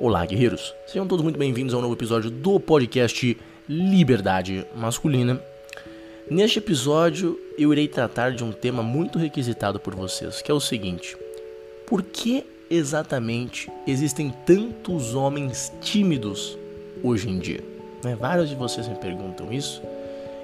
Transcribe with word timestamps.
Olá, 0.00 0.24
guerreiros! 0.24 0.76
Sejam 0.86 1.08
todos 1.08 1.24
muito 1.24 1.36
bem-vindos 1.36 1.74
a 1.74 1.78
um 1.78 1.80
novo 1.80 1.94
episódio 1.94 2.30
do 2.30 2.60
podcast 2.60 3.36
Liberdade 3.68 4.64
Masculina. 4.76 5.42
Neste 6.30 6.60
episódio, 6.60 7.36
eu 7.58 7.72
irei 7.72 7.88
tratar 7.88 8.30
de 8.30 8.44
um 8.44 8.52
tema 8.52 8.80
muito 8.80 9.18
requisitado 9.18 9.80
por 9.80 9.96
vocês, 9.96 10.40
que 10.40 10.52
é 10.52 10.54
o 10.54 10.60
seguinte: 10.60 11.16
por 11.84 12.04
que 12.04 12.46
exatamente 12.70 13.68
existem 13.88 14.32
tantos 14.46 15.16
homens 15.16 15.72
tímidos 15.80 16.56
hoje 17.02 17.28
em 17.28 17.40
dia? 17.40 17.64
Né? 18.04 18.14
Vários 18.14 18.48
de 18.48 18.54
vocês 18.54 18.86
me 18.86 18.94
perguntam 18.94 19.52
isso 19.52 19.82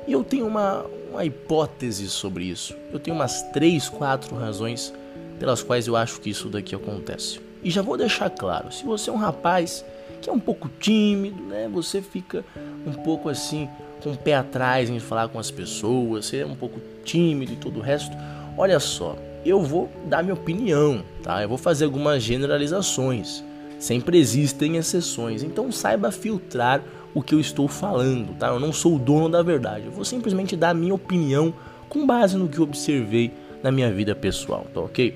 e 0.08 0.10
eu 0.12 0.24
tenho 0.24 0.48
uma, 0.48 0.84
uma 1.12 1.24
hipótese 1.24 2.08
sobre 2.08 2.42
isso. 2.42 2.74
Eu 2.92 2.98
tenho 2.98 3.14
umas 3.14 3.42
três, 3.52 3.88
quatro 3.88 4.34
razões 4.34 4.92
pelas 5.38 5.62
quais 5.62 5.86
eu 5.86 5.94
acho 5.94 6.20
que 6.20 6.30
isso 6.30 6.48
daqui 6.48 6.74
acontece. 6.74 7.38
E 7.64 7.70
já 7.70 7.80
vou 7.80 7.96
deixar 7.96 8.28
claro, 8.28 8.70
se 8.70 8.84
você 8.84 9.08
é 9.08 9.12
um 9.12 9.16
rapaz 9.16 9.84
que 10.20 10.28
é 10.28 10.32
um 10.32 10.38
pouco 10.38 10.68
tímido, 10.78 11.42
né? 11.42 11.68
Você 11.72 12.02
fica 12.02 12.44
um 12.86 12.92
pouco 12.92 13.28
assim 13.28 13.68
com 14.02 14.12
o 14.12 14.16
pé 14.16 14.34
atrás 14.34 14.90
em 14.90 15.00
falar 15.00 15.28
com 15.28 15.38
as 15.38 15.50
pessoas, 15.50 16.26
você 16.26 16.38
é 16.38 16.46
um 16.46 16.54
pouco 16.54 16.78
tímido 17.04 17.52
e 17.52 17.56
todo 17.56 17.78
o 17.78 17.82
resto. 17.82 18.14
Olha 18.56 18.78
só, 18.78 19.16
eu 19.44 19.62
vou 19.62 19.90
dar 20.06 20.22
minha 20.22 20.34
opinião, 20.34 21.02
tá? 21.22 21.42
Eu 21.42 21.48
vou 21.48 21.58
fazer 21.58 21.86
algumas 21.86 22.22
generalizações. 22.22 23.42
Sempre 23.78 24.18
existem 24.18 24.76
exceções, 24.76 25.42
então 25.42 25.72
saiba 25.72 26.10
filtrar 26.10 26.82
o 27.14 27.22
que 27.22 27.34
eu 27.34 27.40
estou 27.40 27.68
falando, 27.68 28.34
tá? 28.38 28.48
Eu 28.48 28.60
não 28.60 28.72
sou 28.72 28.96
o 28.96 28.98
dono 28.98 29.28
da 29.28 29.42
verdade. 29.42 29.86
Eu 29.86 29.92
vou 29.92 30.04
simplesmente 30.04 30.56
dar 30.56 30.70
a 30.70 30.74
minha 30.74 30.94
opinião 30.94 31.52
com 31.88 32.06
base 32.06 32.36
no 32.36 32.48
que 32.48 32.60
observei 32.60 33.32
na 33.62 33.70
minha 33.70 33.90
vida 33.90 34.14
pessoal, 34.14 34.66
tá 34.72 34.80
ok? 34.80 35.14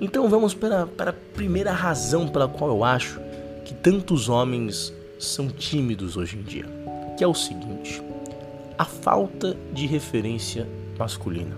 Então 0.00 0.28
vamos 0.28 0.54
para, 0.54 0.86
para 0.86 1.10
a 1.10 1.14
primeira 1.34 1.72
razão 1.72 2.28
pela 2.28 2.48
qual 2.48 2.70
eu 2.70 2.84
acho 2.84 3.18
que 3.64 3.74
tantos 3.74 4.28
homens 4.28 4.92
são 5.18 5.48
tímidos 5.48 6.16
hoje 6.16 6.36
em 6.36 6.42
dia, 6.42 6.66
que 7.16 7.24
é 7.24 7.26
o 7.26 7.34
seguinte: 7.34 8.02
a 8.76 8.84
falta 8.84 9.56
de 9.72 9.86
referência 9.86 10.66
masculina, 10.98 11.56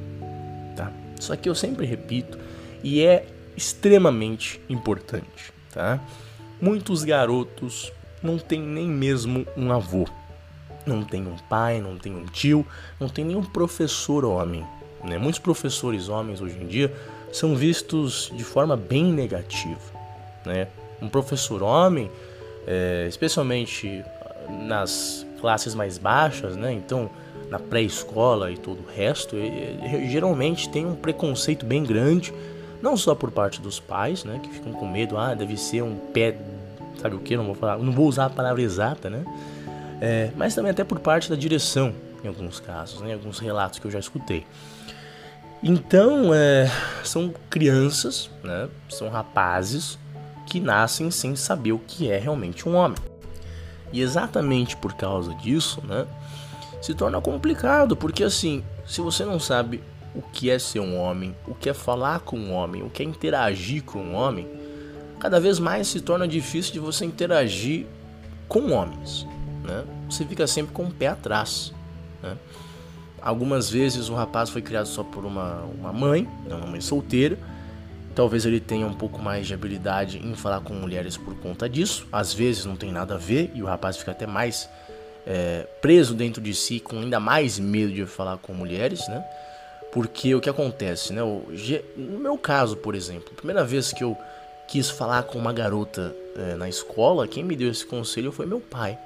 tá? 0.77 0.93
Só 1.21 1.35
que 1.35 1.49
eu 1.49 1.55
sempre 1.55 1.85
repito 1.85 2.39
e 2.83 3.03
é 3.03 3.27
extremamente 3.57 4.61
importante, 4.69 5.53
tá? 5.73 6.01
Muitos 6.61 7.03
garotos 7.03 7.93
não 8.23 8.39
têm 8.39 8.61
nem 8.61 8.87
mesmo 8.87 9.45
um 9.57 9.73
avô, 9.73 10.07
não 10.87 11.03
tem 11.03 11.27
um 11.27 11.37
pai, 11.49 11.81
não 11.81 11.99
tem 11.99 12.15
um 12.15 12.25
tio, 12.25 12.65
não 13.01 13.09
tem 13.09 13.25
nenhum 13.25 13.43
professor 13.43 14.25
homem, 14.25 14.65
né? 15.03 15.19
Muitos 15.19 15.41
professores 15.41 16.09
homens 16.09 16.41
hoje 16.41 16.57
em 16.57 16.67
dia 16.67 16.95
são 17.33 17.55
vistos 17.55 18.31
de 18.35 18.45
forma 18.45 18.77
bem 18.77 19.05
negativa. 19.05 19.81
Né? 20.45 20.69
Um 21.01 21.09
professor 21.09 21.63
homem, 21.63 22.11
é, 22.67 23.07
especialmente 23.09 24.05
nas 24.67 25.27
classes 25.41 25.75
mais 25.75 25.99
baixas, 25.99 26.57
né? 26.57 26.73
então 26.73 27.11
na 27.51 27.59
pré-escola 27.59 28.51
e 28.51 28.59
todo 28.59 28.81
o 28.81 28.87
resto, 28.95 29.37
geralmente 30.09 30.69
tem 30.69 30.87
um 30.87 30.95
preconceito 30.95 31.65
bem 31.65 31.83
grande, 31.83 32.33
não 32.83 32.97
só 32.97 33.15
por 33.15 33.31
parte 33.31 33.61
dos 33.61 33.81
pais, 33.81 34.25
né, 34.25 34.41
que 34.43 34.51
ficam 34.51 34.73
com 34.73 34.87
medo, 34.87 35.17
ah, 35.17 35.35
deve 35.35 35.57
ser 35.57 35.83
um 35.83 35.97
pé, 35.97 36.37
sabe 37.01 37.17
o 37.17 37.19
que? 37.19 37.37
Não 37.37 37.45
vou 37.45 37.55
falar, 37.55 37.79
não 37.79 37.93
vou 37.93 38.07
usar 38.07 38.27
a 38.27 38.31
palavra 38.31 38.63
exata, 38.63 39.11
né? 39.11 39.25
É, 40.01 40.31
mas 40.37 40.55
também 40.55 40.71
até 40.71 40.85
por 40.85 41.01
parte 41.01 41.29
da 41.29 41.35
direção, 41.35 41.93
em 42.23 42.29
alguns 42.29 42.61
casos, 42.61 43.01
né, 43.01 43.15
alguns 43.15 43.39
relatos 43.39 43.79
que 43.79 43.87
eu 43.87 43.91
já 43.91 43.99
escutei. 43.99 44.47
Então, 45.63 46.33
é, 46.33 46.71
são 47.03 47.35
crianças, 47.51 48.31
né, 48.45 48.69
são 48.89 49.09
rapazes 49.09 49.99
que 50.47 50.61
nascem 50.61 51.11
sem 51.11 51.35
saber 51.35 51.73
o 51.73 51.79
que 51.79 52.11
é 52.11 52.19
realmente 52.19 52.69
um 52.69 52.77
homem. 52.77 52.99
E 53.93 54.01
exatamente 54.01 54.77
por 54.77 54.95
causa 54.95 55.35
disso, 55.35 55.83
né, 55.85 56.07
se 56.81 56.95
torna 56.95 57.21
complicado, 57.21 57.97
porque 57.97 58.23
assim, 58.23 58.63
se 58.87 59.01
você 59.01 59.25
não 59.25 59.41
sabe 59.41 59.83
o 60.15 60.23
que 60.23 60.49
é 60.49 60.59
ser 60.59 60.81
um 60.81 60.97
homem, 60.97 61.35
o 61.47 61.55
que 61.55 61.69
é 61.69 61.75
falar 61.75 62.21
com 62.21 62.39
um 62.39 62.53
homem, 62.53 62.83
o 62.83 62.91
que 62.91 63.03
é 63.03 63.07
interagir 63.07 63.83
com 63.83 63.99
um 63.99 64.15
homem, 64.15 64.49
cada 65.19 65.41
vez 65.41 65.59
mais 65.59 65.89
se 65.89 66.01
torna 66.01 66.27
difícil 66.29 66.73
de 66.73 66.79
você 66.79 67.05
interagir 67.05 67.87
com 68.49 68.71
homens, 68.71 69.27
né? 69.65 69.85
Você 70.09 70.25
fica 70.25 70.47
sempre 70.47 70.73
com 70.73 70.85
o 70.85 70.91
pé 70.91 71.09
atrás, 71.09 71.73
né? 72.23 72.37
Algumas 73.29 73.69
vezes 73.69 74.09
o 74.09 74.15
rapaz 74.15 74.49
foi 74.49 74.63
criado 74.63 74.87
só 74.87 75.05
por 75.05 75.27
uma, 75.27 75.61
uma 75.79 75.93
mãe, 75.93 76.27
uma 76.47 76.67
mãe 76.67 76.81
solteira. 76.81 77.39
Talvez 78.15 78.47
ele 78.47 78.59
tenha 78.59 78.87
um 78.87 78.95
pouco 78.95 79.21
mais 79.21 79.47
de 79.47 79.53
habilidade 79.53 80.17
em 80.17 80.35
falar 80.35 80.63
com 80.63 80.73
mulheres 80.73 81.19
por 81.19 81.35
conta 81.35 81.69
disso. 81.69 82.07
Às 82.11 82.33
vezes 82.33 82.65
não 82.65 82.75
tem 82.75 82.91
nada 82.91 83.17
a 83.17 83.19
ver 83.19 83.51
e 83.55 83.63
o 83.63 83.67
rapaz 83.67 83.99
fica 83.99 84.13
até 84.13 84.27
mais 84.27 84.67
é, 85.27 85.67
preso 85.83 86.15
dentro 86.15 86.41
de 86.41 86.55
si, 86.55 86.81
com 86.81 87.01
ainda 87.01 87.21
mais 87.21 87.59
medo 87.59 87.93
de 87.93 88.07
falar 88.07 88.39
com 88.39 88.55
mulheres, 88.55 89.07
né? 89.09 89.23
Porque 89.93 90.35
o 90.35 90.41
que 90.41 90.49
acontece, 90.49 91.13
né? 91.13 91.21
no 91.21 92.19
meu 92.19 92.39
caso, 92.39 92.79
por 92.79 92.95
exemplo, 92.95 93.29
a 93.33 93.37
primeira 93.37 93.63
vez 93.63 93.93
que 93.93 94.03
eu 94.03 94.17
quis 94.67 94.89
falar 94.89 95.25
com 95.25 95.39
uma 95.39 95.53
garota 95.53 96.17
é, 96.35 96.55
na 96.55 96.67
escola, 96.67 97.29
quem 97.29 97.45
me 97.45 97.55
deu 97.55 97.71
esse 97.71 97.85
conselho 97.85 98.33
foi 98.33 98.47
meu 98.47 98.59
pai. 98.59 98.99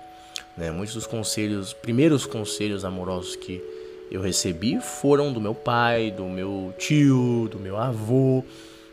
Né? 0.57 0.71
Muitos 0.71 0.95
dos 0.95 1.09
conselhos, 1.09 1.73
primeiros 1.73 2.25
conselhos 2.25 2.85
amorosos 2.85 3.35
que 3.35 3.82
eu 4.13 4.21
recebi 4.21 4.79
foram 4.81 5.33
do 5.33 5.41
meu 5.41 5.55
pai, 5.55 6.11
do 6.11 6.25
meu 6.25 6.75
tio, 6.77 7.49
do 7.51 7.59
meu 7.59 7.79
avô, 7.79 8.45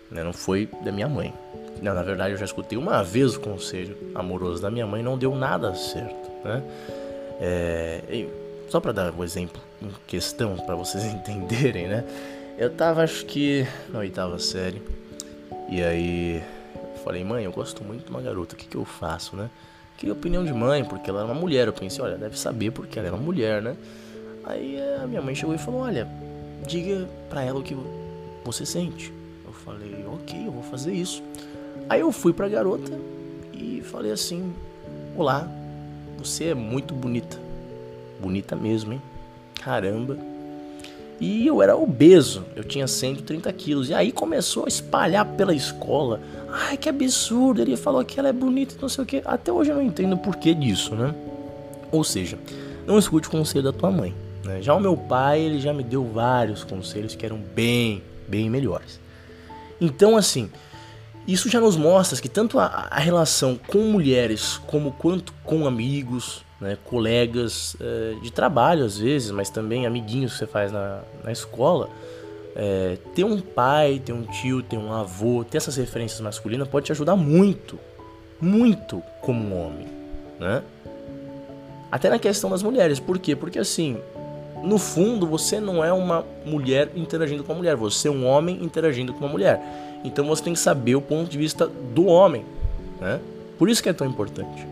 né? 0.10 0.24
não 0.24 0.32
foi 0.32 0.70
da 0.82 0.92
minha 0.92 1.10
mãe. 1.10 1.34
Não, 1.82 1.94
na 1.94 2.04
verdade, 2.04 2.32
eu 2.32 2.38
já 2.38 2.46
escutei 2.46 2.78
uma 2.78 3.04
vez 3.04 3.36
o 3.36 3.40
conselho 3.40 3.98
amoroso 4.16 4.62
da 4.62 4.72
minha 4.72 4.88
mãe, 4.88 5.04
não 5.04 5.18
deu 5.18 5.36
nada 5.36 5.76
certo. 5.76 6.30
Né? 6.44 6.64
É, 7.42 8.28
só 8.70 8.80
para 8.80 8.92
dar 8.94 9.14
um 9.14 9.24
exemplo 9.24 9.62
em 9.82 9.90
questão, 10.08 10.56
para 10.56 10.76
vocês 10.76 11.04
entenderem, 11.14 11.88
né? 11.88 12.06
Eu 12.58 12.70
tava, 12.70 13.04
acho 13.04 13.26
que, 13.26 13.66
na 13.90 14.00
oitava 14.00 14.38
série, 14.38 14.82
e 15.70 15.82
aí 15.82 16.44
eu 16.76 17.04
falei, 17.04 17.24
mãe, 17.24 17.46
eu 17.46 17.52
gosto 17.52 17.84
muito 17.84 18.06
de 18.06 18.10
uma 18.10 18.22
garota, 18.22 18.56
o 18.56 18.58
que, 18.58 18.68
que 18.68 18.76
eu 18.76 18.84
faço, 18.84 19.36
né? 19.36 19.50
Queria 19.98 20.14
opinião 20.14 20.46
de 20.46 20.54
mãe, 20.54 20.84
porque 20.86 21.10
ela 21.10 21.20
era 21.20 21.28
uma 21.28 21.40
mulher. 21.40 21.68
Eu 21.68 21.74
pensei, 21.74 22.02
olha, 22.02 22.18
deve 22.18 22.40
saber 22.40 22.72
porque 22.72 22.98
ela 22.98 23.10
é 23.10 23.12
uma 23.12 23.22
mulher, 23.22 23.62
né? 23.62 23.76
Aí 24.50 24.82
a 25.04 25.06
minha 25.06 25.22
mãe 25.22 25.36
chegou 25.36 25.54
e 25.54 25.60
falou: 25.60 25.82
Olha, 25.82 26.08
diga 26.66 27.08
pra 27.30 27.44
ela 27.44 27.60
o 27.60 27.64
que 27.64 27.78
você 28.44 28.66
sente. 28.66 29.14
Eu 29.46 29.54
falei: 29.54 30.04
Ok, 30.12 30.48
eu 30.48 30.52
vou 30.52 30.64
fazer 30.64 30.92
isso. 30.92 31.22
Aí 31.88 32.02
eu 32.02 32.12
fui 32.12 32.34
pra 32.34 32.50
garota 32.50 32.92
e 33.54 33.82
falei 33.84 34.12
assim: 34.12 34.52
Olá, 35.16 35.48
você 36.18 36.46
é 36.46 36.56
muito 36.56 36.96
bonita. 36.96 37.38
Bonita 38.20 38.56
mesmo, 38.56 38.94
hein? 38.94 39.02
Caramba. 39.62 40.18
E 41.20 41.46
eu 41.46 41.62
era 41.62 41.76
obeso, 41.76 42.46
eu 42.56 42.64
tinha 42.64 42.88
130 42.88 43.52
quilos. 43.54 43.90
E 43.90 43.94
aí 43.94 44.12
começou 44.12 44.66
a 44.66 44.68
espalhar 44.68 45.26
pela 45.26 45.54
escola. 45.54 46.22
Ai, 46.50 46.76
que 46.76 46.90
absurdo, 46.90 47.62
ele 47.62 47.78
falou 47.78 48.04
que 48.04 48.20
ela 48.20 48.30
é 48.30 48.34
bonita 48.34 48.74
e 48.76 48.82
não 48.82 48.90
sei 48.90 49.04
o 49.04 49.08
que. 49.08 49.22
Até 49.26 49.52
hoje 49.52 49.70
eu 49.70 49.76
não 49.76 49.84
entendo 49.84 50.14
o 50.14 50.18
porquê 50.18 50.56
disso, 50.56 50.96
né? 50.96 51.14
Ou 51.92 52.04
seja, 52.04 52.40
não 52.88 52.98
escute 52.98 53.28
o 53.28 53.32
conselho 53.32 53.66
da 53.66 53.74
tua 53.74 53.92
mãe. 53.92 54.16
Né? 54.44 54.62
Já 54.62 54.74
o 54.74 54.80
meu 54.80 54.96
pai, 54.96 55.42
ele 55.42 55.60
já 55.60 55.74
me 55.74 55.84
deu 55.84 56.06
vários 56.06 56.64
conselhos 56.64 57.16
que 57.16 57.26
eram 57.26 57.38
bem, 57.38 58.04
bem 58.28 58.50
melhores. 58.50 59.00
Então, 59.80 60.18
assim, 60.18 60.50
isso 61.28 61.50
já 61.50 61.60
nos 61.60 61.78
mostra 61.78 62.20
que 62.20 62.30
tanto 62.30 62.60
a, 62.60 62.88
a 62.90 63.00
relação 63.00 63.60
com 63.68 63.80
mulheres 63.80 64.58
como 64.68 64.92
quanto 64.94 65.34
com 65.44 65.68
amigos, 65.68 66.44
né, 66.60 66.78
colegas 66.86 67.76
é, 67.80 68.16
de 68.22 68.32
trabalho 68.32 68.84
às 68.84 68.98
vezes, 68.98 69.32
mas 69.32 69.50
também 69.50 69.86
amiguinhos 69.86 70.34
que 70.34 70.40
você 70.40 70.48
faz 70.48 70.72
na, 70.72 71.02
na 71.24 71.32
escola, 71.32 71.90
é, 72.56 72.98
ter 73.14 73.24
um 73.24 73.40
pai, 73.40 74.02
ter 74.04 74.12
um 74.12 74.24
tio, 74.24 74.62
ter 74.64 74.78
um 74.78 74.92
avô, 74.92 75.44
ter 75.44 75.58
essas 75.58 75.78
referências 75.78 76.20
masculinas 76.20 76.68
pode 76.68 76.88
te 76.88 76.92
ajudar 76.92 77.16
muito, 77.16 77.80
muito 78.42 79.02
como 79.22 79.56
um 79.56 79.66
homem, 79.66 79.88
né? 80.40 80.64
Até 81.92 82.10
na 82.10 82.20
questão 82.20 82.50
das 82.50 82.62
mulheres, 82.62 83.00
por 83.00 83.18
quê? 83.18 83.36
Porque 83.36 83.58
assim, 83.58 83.98
no 84.64 84.78
fundo, 84.78 85.26
você 85.26 85.60
não 85.60 85.84
é 85.84 85.92
uma 85.92 86.26
mulher 86.46 86.92
interagindo 86.96 87.44
com 87.44 87.54
uma 87.54 87.60
mulher, 87.60 87.76
você 87.76 88.08
é 88.08 88.12
um 88.12 88.26
homem 88.26 88.64
interagindo 88.64 89.14
com 89.14 89.20
uma 89.20 89.30
mulher. 89.30 89.62
Então 90.04 90.26
você 90.26 90.44
tem 90.44 90.54
que 90.54 90.60
saber 90.60 90.96
o 90.96 91.02
ponto 91.02 91.30
de 91.30 91.38
vista 91.38 91.68
do 91.68 92.06
homem, 92.06 92.46
né? 93.00 93.20
Por 93.58 93.70
isso 93.70 93.84
que 93.84 93.90
é 93.90 93.94
tão 93.94 94.08
importante. 94.08 94.66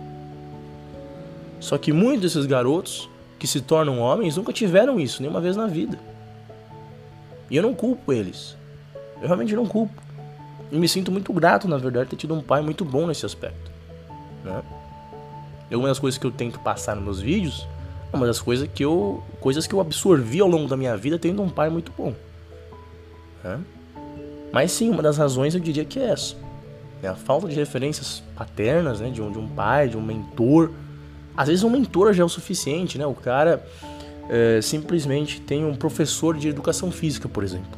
Só 1.59 1.77
que 1.77 1.91
muitos 1.91 2.21
desses 2.21 2.45
garotos 2.45 3.09
que 3.39 3.47
se 3.47 3.61
tornam 3.61 3.99
homens 3.99 4.37
nunca 4.37 4.53
tiveram 4.53 4.99
isso 4.99 5.21
nenhuma 5.21 5.41
vez 5.41 5.55
na 5.55 5.67
vida. 5.67 5.99
E 7.49 7.55
eu 7.55 7.63
não 7.63 7.73
culpo 7.73 8.11
eles. 8.11 8.55
Eu 9.21 9.27
realmente 9.27 9.55
não 9.55 9.65
culpo. 9.65 10.01
E 10.71 10.77
me 10.77 10.87
sinto 10.87 11.11
muito 11.11 11.31
grato, 11.33 11.67
na 11.67 11.77
verdade, 11.77 12.09
ter 12.09 12.15
tido 12.15 12.33
um 12.33 12.41
pai 12.41 12.61
muito 12.61 12.83
bom 12.83 13.07
nesse 13.07 13.25
aspecto. 13.25 13.71
Né? 14.43 14.61
E 15.69 15.73
algumas 15.73 15.97
coisas 15.97 16.17
que 16.17 16.25
eu 16.25 16.31
tento 16.31 16.59
passar 16.59 16.95
nos 16.95 17.03
meus 17.03 17.19
vídeos 17.21 17.67
uma 18.13 18.25
das 18.25 18.39
coisas 18.39 18.67
que 18.73 18.83
eu 18.83 19.23
coisas 19.39 19.67
que 19.67 19.73
eu 19.73 19.79
absorvi 19.79 20.39
ao 20.39 20.47
longo 20.47 20.67
da 20.67 20.77
minha 20.77 20.95
vida 20.95 21.19
tendo 21.19 21.41
um 21.41 21.49
pai 21.49 21.69
muito 21.69 21.91
bom. 21.97 22.13
Né? 23.43 23.59
Mas 24.51 24.71
sim, 24.71 24.89
uma 24.89 25.03
das 25.03 25.17
razões 25.17 25.53
eu 25.53 25.59
diria 25.59 25.85
que 25.85 25.99
é 25.99 26.09
essa. 26.11 26.35
né? 27.01 27.09
a 27.09 27.15
falta 27.15 27.47
de 27.47 27.55
referências 27.55 28.23
paternas, 28.35 28.99
né? 28.99 29.09
de, 29.09 29.21
um, 29.21 29.31
de 29.31 29.37
um 29.37 29.47
pai, 29.47 29.89
de 29.89 29.97
um 29.97 30.01
mentor. 30.01 30.71
Às 31.35 31.47
vezes 31.47 31.63
um 31.63 31.69
mentor 31.69 32.13
já 32.13 32.23
é 32.23 32.25
o 32.25 32.29
suficiente, 32.29 32.97
né? 32.97 33.05
O 33.05 33.13
cara 33.13 33.63
é, 34.29 34.59
simplesmente 34.61 35.39
tem 35.39 35.63
um 35.63 35.75
professor 35.75 36.35
de 36.35 36.47
educação 36.47 36.89
física, 36.91 37.29
por 37.29 37.43
exemplo. 37.43 37.77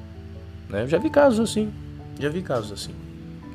Né? 0.69 0.87
Já 0.87 0.97
vi 0.97 1.09
casos 1.09 1.39
assim, 1.39 1.73
já 2.17 2.29
vi 2.29 2.41
casos 2.41 2.71
assim. 2.71 2.93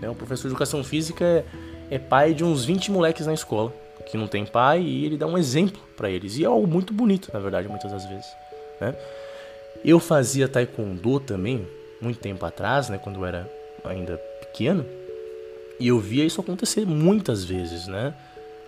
Né? 0.03 0.11
O 0.11 0.15
professor 0.15 0.43
de 0.43 0.49
educação 0.49 0.85
física 0.85 1.25
é, 1.25 1.45
é 1.91 1.99
pai 1.99 2.35
de 2.35 2.45
uns 2.45 2.65
20 2.65 2.91
moleques 2.91 3.27
na 3.27 3.33
escola 3.33 3.73
que 4.07 4.17
não 4.17 4.27
tem 4.27 4.45
pai 4.45 4.83
e 4.83 5.05
ele 5.05 5.17
dá 5.17 5.27
um 5.27 5.39
exemplo 5.39 5.81
para 5.97 6.11
eles. 6.11 6.37
E 6.37 6.45
é 6.45 6.47
algo 6.47 6.67
muito 6.67 6.93
bonito, 6.93 7.31
na 7.33 7.41
verdade, 7.41 7.69
muitas 7.69 7.91
das 7.91 8.05
vezes. 8.07 8.27
Né? 8.81 8.95
Eu 9.85 10.01
fazia 10.01 10.49
taekwondo 10.49 11.21
também, 11.21 11.67
muito 12.01 12.19
tempo 12.19 12.45
atrás, 12.45 12.89
né, 12.89 12.99
quando 12.99 13.21
eu 13.21 13.27
era 13.27 13.51
ainda 13.85 14.17
pequeno, 14.41 14.85
e 15.79 15.89
eu 15.89 15.99
via 15.99 16.25
isso 16.25 16.41
acontecer 16.41 16.87
muitas 16.87 17.45
vezes, 17.45 17.87
né? 17.87 18.15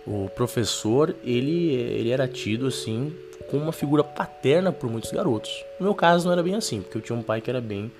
O 0.05 0.29
professor, 0.29 1.15
ele, 1.23 1.73
ele 1.73 2.11
era 2.11 2.27
tido 2.27 2.67
assim 2.67 3.13
como 3.49 3.63
uma 3.63 3.71
figura 3.71 4.03
paterna 4.03 4.71
por 4.71 4.89
muitos 4.89 5.11
garotos. 5.11 5.63
No 5.79 5.85
meu 5.85 5.95
caso 5.95 6.25
não 6.25 6.33
era 6.33 6.43
bem 6.43 6.55
assim, 6.55 6.81
porque 6.81 6.97
eu 6.97 7.01
tinha 7.01 7.17
um 7.17 7.23
pai 7.23 7.41
que 7.41 7.49
era 7.49 7.61
bem, 7.61 7.91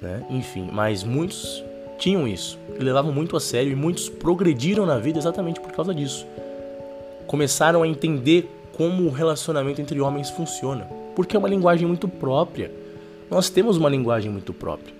né? 0.00 0.24
Enfim, 0.30 0.68
mas 0.72 1.02
muitos 1.02 1.62
tinham 1.98 2.26
isso, 2.26 2.58
levavam 2.78 3.12
muito 3.12 3.36
a 3.36 3.40
sério 3.40 3.72
e 3.72 3.76
muitos 3.76 4.08
progrediram 4.08 4.86
na 4.86 4.98
vida 4.98 5.18
exatamente 5.18 5.60
por 5.60 5.72
causa 5.72 5.94
disso. 5.94 6.26
Começaram 7.26 7.82
a 7.82 7.88
entender 7.88 8.50
como 8.76 9.04
o 9.04 9.10
relacionamento 9.10 9.80
entre 9.80 10.00
homens 10.00 10.30
funciona, 10.30 10.84
porque 11.14 11.36
é 11.36 11.38
uma 11.38 11.48
linguagem 11.48 11.86
muito 11.86 12.08
própria. 12.08 12.70
Nós 13.30 13.48
temos 13.48 13.76
uma 13.76 13.88
linguagem 13.88 14.30
muito 14.30 14.52
própria, 14.52 14.94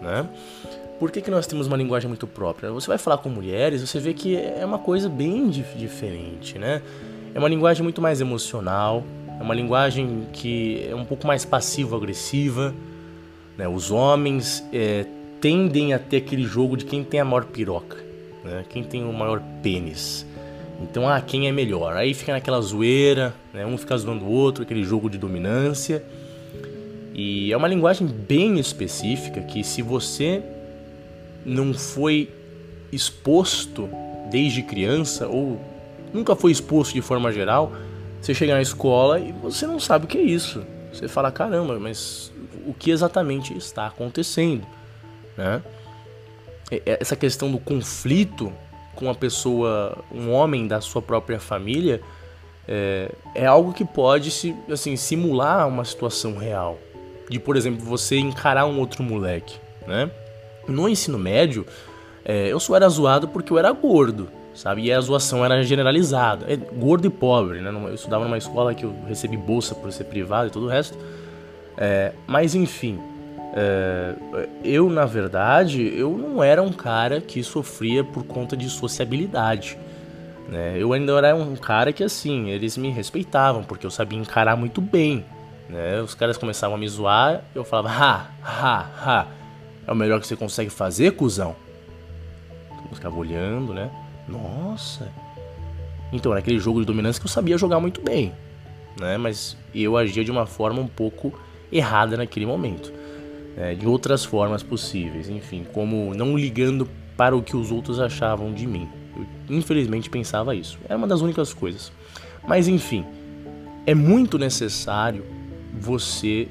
né? 0.00 0.28
Por 0.98 1.10
que, 1.10 1.20
que 1.20 1.30
nós 1.30 1.46
temos 1.46 1.66
uma 1.66 1.76
linguagem 1.76 2.08
muito 2.08 2.26
própria? 2.26 2.70
Você 2.70 2.86
vai 2.86 2.98
falar 2.98 3.18
com 3.18 3.28
mulheres, 3.28 3.80
você 3.80 3.98
vê 3.98 4.14
que 4.14 4.36
é 4.36 4.64
uma 4.64 4.78
coisa 4.78 5.08
bem 5.08 5.48
diferente, 5.48 6.58
né? 6.58 6.82
É 7.34 7.38
uma 7.38 7.48
linguagem 7.48 7.82
muito 7.82 8.00
mais 8.00 8.20
emocional, 8.20 9.02
é 9.38 9.42
uma 9.42 9.54
linguagem 9.54 10.26
que 10.32 10.86
é 10.88 10.94
um 10.94 11.04
pouco 11.04 11.26
mais 11.26 11.44
passivo-agressiva. 11.44 12.72
Né? 13.58 13.66
Os 13.66 13.90
homens 13.90 14.64
é, 14.72 15.04
tendem 15.40 15.92
a 15.92 15.98
ter 15.98 16.18
aquele 16.18 16.44
jogo 16.44 16.76
de 16.76 16.84
quem 16.84 17.02
tem 17.02 17.20
a 17.20 17.24
maior 17.24 17.44
piroca, 17.44 17.96
né? 18.44 18.64
quem 18.68 18.84
tem 18.84 19.04
o 19.04 19.12
maior 19.12 19.42
pênis. 19.62 20.24
Então, 20.84 21.08
ah, 21.08 21.18
quem 21.20 21.48
é 21.48 21.52
melhor? 21.52 21.96
Aí 21.96 22.12
fica 22.12 22.32
naquela 22.32 22.60
zoeira, 22.60 23.34
né? 23.52 23.64
um 23.64 23.78
fica 23.78 23.96
zoando 23.96 24.26
o 24.26 24.30
outro, 24.30 24.62
aquele 24.62 24.84
jogo 24.84 25.08
de 25.08 25.16
dominância. 25.16 26.04
E 27.14 27.50
é 27.52 27.56
uma 27.56 27.68
linguagem 27.68 28.06
bem 28.06 28.58
específica 28.58 29.40
que 29.40 29.64
se 29.64 29.80
você 29.80 30.42
não 31.44 31.72
foi 31.72 32.28
exposto 32.92 33.88
desde 34.30 34.62
criança 34.62 35.26
ou 35.26 35.58
nunca 36.12 36.36
foi 36.36 36.52
exposto 36.52 36.92
de 36.92 37.00
forma 37.00 37.32
geral, 37.32 37.72
você 38.20 38.34
chega 38.34 38.54
na 38.54 38.62
escola 38.62 39.18
e 39.18 39.32
você 39.32 39.66
não 39.66 39.80
sabe 39.80 40.04
o 40.04 40.08
que 40.08 40.18
é 40.18 40.22
isso. 40.22 40.64
Você 40.92 41.08
fala, 41.08 41.32
caramba, 41.32 41.78
mas 41.80 42.32
o 42.66 42.74
que 42.74 42.90
exatamente 42.90 43.56
está 43.56 43.86
acontecendo? 43.86 44.66
Né? 45.36 45.62
Essa 46.84 47.16
questão 47.16 47.50
do 47.50 47.58
conflito 47.58 48.52
com 48.94 49.10
a 49.10 49.14
pessoa, 49.14 49.98
um 50.12 50.32
homem 50.32 50.66
da 50.66 50.80
sua 50.80 51.02
própria 51.02 51.38
família, 51.38 52.00
é, 52.66 53.10
é 53.34 53.46
algo 53.46 53.72
que 53.72 53.84
pode 53.84 54.30
se, 54.30 54.54
assim, 54.70 54.96
simular 54.96 55.68
uma 55.68 55.84
situação 55.84 56.36
real. 56.36 56.78
De, 57.28 57.38
por 57.38 57.56
exemplo, 57.56 57.84
você 57.84 58.18
encarar 58.18 58.66
um 58.66 58.78
outro 58.78 59.02
moleque, 59.02 59.56
né? 59.86 60.10
No 60.68 60.88
ensino 60.88 61.18
médio, 61.18 61.66
é, 62.24 62.48
eu 62.48 62.58
só 62.58 62.76
era 62.76 62.88
zoado 62.88 63.28
porque 63.28 63.52
eu 63.52 63.58
era 63.58 63.70
gordo, 63.72 64.28
sabe? 64.54 64.84
E 64.84 64.92
a 64.92 65.00
zoação 65.00 65.44
era 65.44 65.62
generalizada. 65.62 66.46
É, 66.50 66.56
gordo 66.56 67.06
e 67.06 67.10
pobre, 67.10 67.60
né? 67.60 67.70
Eu 67.70 67.94
estudava 67.94 68.24
numa 68.24 68.38
escola 68.38 68.74
que 68.74 68.84
eu 68.84 68.94
recebi 69.06 69.36
bolsa 69.36 69.74
por 69.74 69.92
ser 69.92 70.04
privado 70.04 70.48
e 70.48 70.50
todo 70.50 70.66
o 70.66 70.68
resto. 70.68 70.98
É, 71.76 72.12
mas 72.26 72.54
enfim, 72.54 73.00
é, 73.56 74.14
eu 74.64 74.90
na 74.90 75.06
verdade 75.06 75.80
eu 75.96 76.18
não 76.18 76.42
era 76.42 76.60
um 76.60 76.72
cara 76.72 77.20
que 77.20 77.42
sofria 77.44 78.02
por 78.02 78.24
conta 78.24 78.56
de 78.56 78.68
sociabilidade. 78.68 79.78
Né? 80.48 80.76
Eu 80.76 80.92
ainda 80.92 81.12
era 81.12 81.36
um 81.36 81.54
cara 81.56 81.92
que 81.92 82.02
assim 82.02 82.50
eles 82.50 82.76
me 82.76 82.90
respeitavam 82.90 83.62
porque 83.62 83.86
eu 83.86 83.90
sabia 83.90 84.18
encarar 84.18 84.56
muito 84.56 84.80
bem. 84.80 85.24
Né? 85.68 86.00
Os 86.00 86.14
caras 86.14 86.36
começavam 86.36 86.76
a 86.76 86.78
me 86.78 86.88
zoar, 86.88 87.42
eu 87.54 87.64
falava 87.64 87.88
ha 87.88 88.26
ha 88.42 88.88
ha, 89.06 89.26
é 89.86 89.92
o 89.92 89.94
melhor 89.94 90.20
que 90.20 90.26
você 90.26 90.36
consegue 90.36 90.70
fazer, 90.70 91.12
cuzão. 91.12 91.54
Eu 92.90 92.96
ficava 92.96 93.16
olhando, 93.16 93.72
né? 93.72 93.90
Nossa. 94.28 95.10
Então, 96.12 96.32
era 96.32 96.40
aquele 96.40 96.58
jogo 96.58 96.80
de 96.80 96.86
dominância 96.86 97.20
que 97.20 97.26
eu 97.26 97.30
sabia 97.30 97.56
jogar 97.58 97.80
muito 97.80 98.00
bem, 98.00 98.32
né? 99.00 99.16
Mas 99.16 99.56
eu 99.74 99.96
agia 99.96 100.24
de 100.24 100.30
uma 100.30 100.46
forma 100.46 100.80
um 100.80 100.86
pouco 100.86 101.32
errada 101.72 102.16
naquele 102.16 102.46
momento. 102.46 102.92
Né? 103.56 103.74
De 103.74 103.86
outras 103.86 104.24
formas 104.24 104.62
possíveis, 104.62 105.28
enfim, 105.28 105.66
como 105.72 106.14
não 106.14 106.36
ligando 106.36 106.88
para 107.16 107.36
o 107.36 107.42
que 107.42 107.56
os 107.56 107.70
outros 107.70 108.00
achavam 108.00 108.52
de 108.52 108.66
mim. 108.66 108.88
Eu, 109.16 109.26
infelizmente 109.56 110.10
pensava 110.10 110.54
isso. 110.54 110.78
Era 110.88 110.96
uma 110.96 111.06
das 111.06 111.20
únicas 111.20 111.54
coisas. 111.54 111.92
Mas 112.46 112.68
enfim, 112.68 113.04
é 113.86 113.94
muito 113.94 114.38
necessário 114.38 115.24
você 115.72 116.48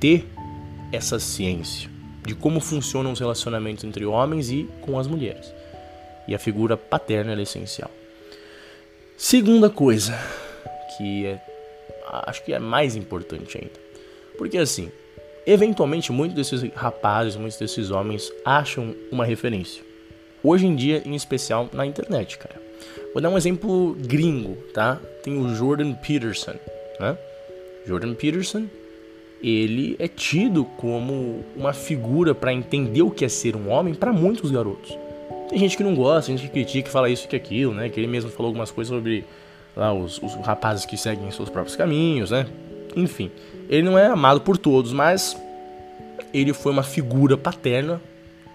ter 0.00 0.26
essa 0.92 1.18
ciência 1.18 1.90
de 2.24 2.34
como 2.34 2.60
funcionam 2.60 3.12
os 3.12 3.20
relacionamentos 3.20 3.84
entre 3.84 4.04
homens 4.04 4.50
e 4.50 4.68
com 4.80 4.98
as 4.98 5.06
mulheres. 5.06 5.52
E 6.26 6.34
a 6.34 6.38
figura 6.38 6.76
paterna 6.76 7.32
é 7.32 7.42
essencial. 7.42 7.90
Segunda 9.16 9.70
coisa, 9.70 10.18
que 10.96 11.26
é, 11.26 11.40
acho 12.26 12.44
que 12.44 12.52
é 12.52 12.58
mais 12.58 12.96
importante 12.96 13.56
ainda. 13.56 13.78
Porque 14.36 14.58
assim, 14.58 14.90
eventualmente 15.46 16.10
muitos 16.12 16.34
desses 16.34 16.70
rapazes, 16.74 17.36
muitos 17.36 17.58
desses 17.58 17.90
homens 17.90 18.32
acham 18.44 18.94
uma 19.10 19.24
referência. 19.24 19.82
Hoje 20.42 20.66
em 20.66 20.74
dia, 20.74 21.02
em 21.04 21.14
especial 21.14 21.68
na 21.72 21.86
internet, 21.86 22.38
cara. 22.38 22.60
Vou 23.12 23.22
dar 23.22 23.30
um 23.30 23.36
exemplo 23.36 23.96
gringo, 23.98 24.56
tá? 24.74 25.00
Tem 25.22 25.38
o 25.38 25.54
Jordan 25.54 25.94
Peterson, 25.94 26.54
né? 27.00 27.16
Jordan 27.86 28.14
Peterson 28.14 28.66
ele 29.42 29.96
é 29.98 30.08
tido 30.08 30.64
como 30.64 31.44
uma 31.54 31.72
figura 31.72 32.34
para 32.34 32.52
entender 32.52 33.02
o 33.02 33.10
que 33.10 33.24
é 33.24 33.28
ser 33.28 33.54
um 33.54 33.68
homem 33.68 33.94
para 33.94 34.12
muitos 34.12 34.50
garotos. 34.50 34.96
Tem 35.48 35.58
gente 35.58 35.76
que 35.76 35.84
não 35.84 35.94
gosta, 35.94 36.32
gente 36.32 36.42
que 36.42 36.48
critica, 36.48 36.86
que 36.86 36.90
fala 36.90 37.08
isso 37.08 37.28
e 37.30 37.36
aquilo, 37.36 37.72
né? 37.72 37.88
Que 37.88 38.00
ele 38.00 38.06
mesmo 38.06 38.30
falou 38.30 38.48
algumas 38.48 38.70
coisas 38.70 38.92
sobre 38.92 39.24
lá 39.76 39.92
os, 39.92 40.20
os 40.20 40.34
rapazes 40.44 40.84
que 40.84 40.96
seguem 40.96 41.30
seus 41.30 41.48
próprios 41.48 41.76
caminhos, 41.76 42.30
né? 42.30 42.46
Enfim, 42.96 43.30
ele 43.68 43.82
não 43.82 43.98
é 43.98 44.06
amado 44.06 44.40
por 44.40 44.56
todos, 44.56 44.92
mas 44.92 45.36
ele 46.32 46.52
foi 46.52 46.72
uma 46.72 46.82
figura 46.82 47.36
paterna, 47.36 48.00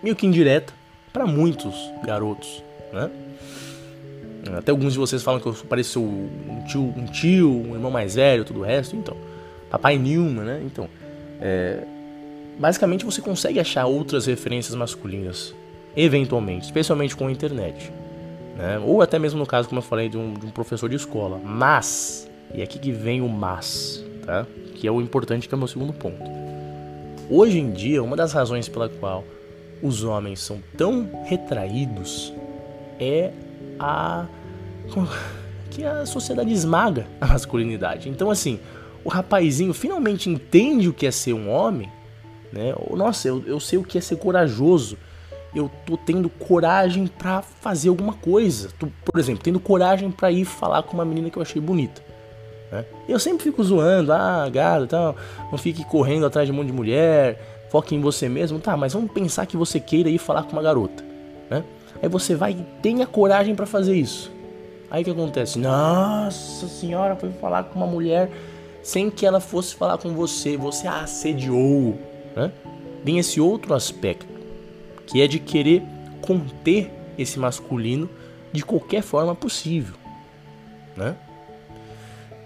meio 0.01 0.15
que 0.15 0.25
indireta, 0.25 0.73
para 1.13 1.27
muitos 1.27 1.75
garotos, 2.03 2.63
né? 2.91 3.09
Até 4.57 4.71
alguns 4.71 4.93
de 4.93 4.99
vocês 4.99 5.21
falam 5.21 5.39
que 5.39 5.45
eu 5.45 5.53
pareço 5.69 6.01
um 6.01 6.63
tio, 6.67 6.81
um 6.81 7.05
tio, 7.05 7.49
um 7.49 7.73
irmão 7.73 7.91
mais 7.91 8.15
velho, 8.15 8.43
tudo 8.43 8.61
o 8.61 8.63
resto, 8.63 8.95
então. 8.95 9.15
Papai 9.69 9.97
Newman, 9.97 10.43
né? 10.43 10.61
Então, 10.65 10.89
é, 11.39 11.83
basicamente 12.59 13.05
você 13.05 13.21
consegue 13.21 13.59
achar 13.59 13.85
outras 13.85 14.25
referências 14.25 14.75
masculinas, 14.75 15.53
eventualmente, 15.95 16.65
especialmente 16.65 17.15
com 17.15 17.27
a 17.27 17.31
internet. 17.31 17.91
Né? 18.57 18.79
Ou 18.79 19.01
até 19.01 19.19
mesmo 19.19 19.39
no 19.39 19.45
caso, 19.45 19.69
como 19.69 19.79
eu 19.79 19.83
falei, 19.83 20.09
de 20.09 20.17
um, 20.17 20.33
de 20.33 20.45
um 20.45 20.49
professor 20.49 20.89
de 20.89 20.95
escola. 20.95 21.39
Mas, 21.43 22.29
e 22.53 22.61
é 22.61 22.63
aqui 22.63 22.79
que 22.79 22.91
vem 22.91 23.21
o 23.21 23.29
mas, 23.29 24.03
tá? 24.25 24.45
que 24.81 24.87
é 24.87 24.91
o 24.91 24.99
importante, 24.99 25.47
que 25.47 25.53
é 25.53 25.55
o 25.55 25.59
meu 25.59 25.67
segundo 25.67 25.93
ponto. 25.93 26.23
Hoje 27.29 27.59
em 27.59 27.71
dia, 27.71 28.01
uma 28.01 28.15
das 28.15 28.33
razões 28.33 28.67
pela 28.67 28.89
qual 28.89 29.23
os 29.81 30.03
homens 30.03 30.39
são 30.39 30.59
tão 30.75 31.09
retraídos 31.25 32.33
é 32.99 33.31
a 33.79 34.25
que 35.69 35.85
a 35.85 36.05
sociedade 36.05 36.51
esmaga 36.51 37.07
a 37.21 37.27
masculinidade. 37.27 38.09
Então, 38.09 38.29
assim, 38.31 38.59
o 39.03 39.09
rapazinho 39.09 39.73
finalmente 39.73 40.29
entende 40.29 40.89
o 40.89 40.93
que 40.93 41.05
é 41.05 41.11
ser 41.11 41.33
um 41.33 41.49
homem, 41.49 41.89
né? 42.51 42.73
Nossa, 42.91 43.27
eu, 43.27 43.43
eu 43.45 43.59
sei 43.59 43.77
o 43.77 43.83
que 43.83 43.97
é 43.97 44.01
ser 44.01 44.17
corajoso. 44.17 44.97
Eu 45.53 45.69
tô 45.85 45.95
tendo 45.95 46.27
coragem 46.29 47.07
para 47.07 47.41
fazer 47.41 47.89
alguma 47.89 48.13
coisa. 48.13 48.69
Tô, 48.79 48.87
por 49.05 49.19
exemplo, 49.19 49.43
tendo 49.43 49.59
coragem 49.59 50.09
para 50.09 50.31
ir 50.31 50.45
falar 50.45 50.83
com 50.83 50.93
uma 50.93 51.05
menina 51.05 51.29
que 51.29 51.37
eu 51.37 51.41
achei 51.41 51.61
bonita. 51.61 52.01
Né? 52.71 52.85
Eu 53.07 53.19
sempre 53.19 53.43
fico 53.43 53.63
zoando, 53.63 54.13
ah, 54.13 54.47
gado, 54.49 54.87
tal, 54.87 55.15
não 55.51 55.57
fique 55.57 55.83
correndo 55.83 56.25
atrás 56.25 56.47
de 56.47 56.53
um 56.53 56.55
monte 56.55 56.67
de 56.67 56.73
mulher, 56.73 57.39
foque 57.69 57.93
em 57.93 58.01
você 58.01 58.29
mesmo, 58.29 58.59
tá? 58.59 58.77
Mas 58.77 58.93
vamos 58.93 59.11
pensar 59.11 59.45
que 59.45 59.57
você 59.57 59.79
queira 59.79 60.09
ir 60.09 60.17
falar 60.17 60.43
com 60.43 60.53
uma 60.53 60.61
garota, 60.61 61.03
né? 61.49 61.63
Aí 62.01 62.09
você 62.09 62.33
vai 62.35 62.51
e 62.51 62.81
tenha 62.81 63.05
coragem 63.05 63.53
para 63.55 63.65
fazer 63.65 63.95
isso. 63.95 64.31
Aí 64.89 65.01
o 65.01 65.05
que 65.05 65.11
acontece? 65.11 65.59
Nossa 65.59 66.67
senhora, 66.67 67.15
foi 67.15 67.31
falar 67.31 67.63
com 67.65 67.79
uma 67.79 67.87
mulher 67.87 68.29
sem 68.81 69.09
que 69.09 69.25
ela 69.25 69.39
fosse 69.39 69.75
falar 69.75 69.97
com 69.97 70.09
você, 70.13 70.57
você 70.57 70.87
a 70.87 71.01
assediou, 71.01 71.97
né? 72.35 72.51
Vem 73.03 73.19
esse 73.19 73.39
outro 73.39 73.73
aspecto, 73.73 74.27
que 75.05 75.21
é 75.21 75.27
de 75.27 75.39
querer 75.39 75.83
conter 76.21 76.91
esse 77.17 77.39
masculino 77.39 78.09
de 78.51 78.63
qualquer 78.63 79.01
forma 79.01 79.33
possível, 79.35 79.95
né? 80.95 81.15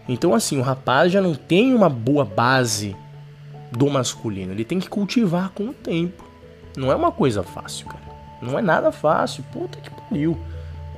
Então 0.07 0.33
assim, 0.33 0.59
o 0.59 0.61
rapaz 0.61 1.11
já 1.11 1.21
não 1.21 1.33
tem 1.33 1.73
uma 1.73 1.89
boa 1.89 2.25
base 2.25 2.95
do 3.71 3.89
masculino, 3.89 4.51
ele 4.53 4.63
tem 4.63 4.79
que 4.79 4.89
cultivar 4.89 5.49
com 5.49 5.65
o 5.65 5.73
tempo. 5.73 6.23
Não 6.77 6.91
é 6.91 6.95
uma 6.95 7.11
coisa 7.11 7.41
fácil, 7.43 7.87
cara. 7.87 8.03
Não 8.41 8.59
é 8.59 8.61
nada 8.61 8.91
fácil. 8.91 9.43
Puta 9.51 9.79
que 9.79 9.89
pariu. 9.89 10.37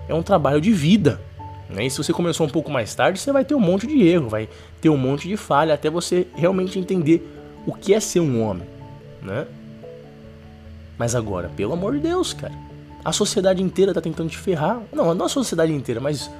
É 0.07 0.13
um 0.13 0.23
trabalho 0.23 0.59
de 0.59 0.71
vida. 0.71 1.21
Né? 1.69 1.85
E 1.85 1.91
se 1.91 1.97
você 1.97 2.13
começou 2.13 2.45
um 2.45 2.49
pouco 2.49 2.71
mais 2.71 2.93
tarde, 2.95 3.19
você 3.19 3.31
vai 3.31 3.45
ter 3.45 3.55
um 3.55 3.59
monte 3.59 3.85
de 3.85 4.01
erro, 4.07 4.29
vai 4.29 4.49
ter 4.81 4.89
um 4.89 4.97
monte 4.97 5.27
de 5.27 5.37
falha 5.37 5.73
até 5.73 5.89
você 5.89 6.27
realmente 6.33 6.79
entender 6.79 7.27
o 7.65 7.73
que 7.73 7.93
é 7.93 7.99
ser 7.99 8.21
um 8.21 8.41
homem, 8.41 8.65
né? 9.21 9.45
Mas 10.97 11.13
agora, 11.13 11.49
pelo 11.49 11.73
amor 11.73 11.93
de 11.93 11.99
Deus, 11.99 12.31
cara, 12.31 12.53
a 13.03 13.11
sociedade 13.11 13.61
inteira 13.61 13.93
tá 13.93 13.99
tentando 13.99 14.29
te 14.29 14.37
ferrar. 14.37 14.81
Não, 14.93 15.13
não 15.13 15.25
a 15.25 15.29
sociedade 15.29 15.73
inteira, 15.73 15.99
mas 15.99 16.31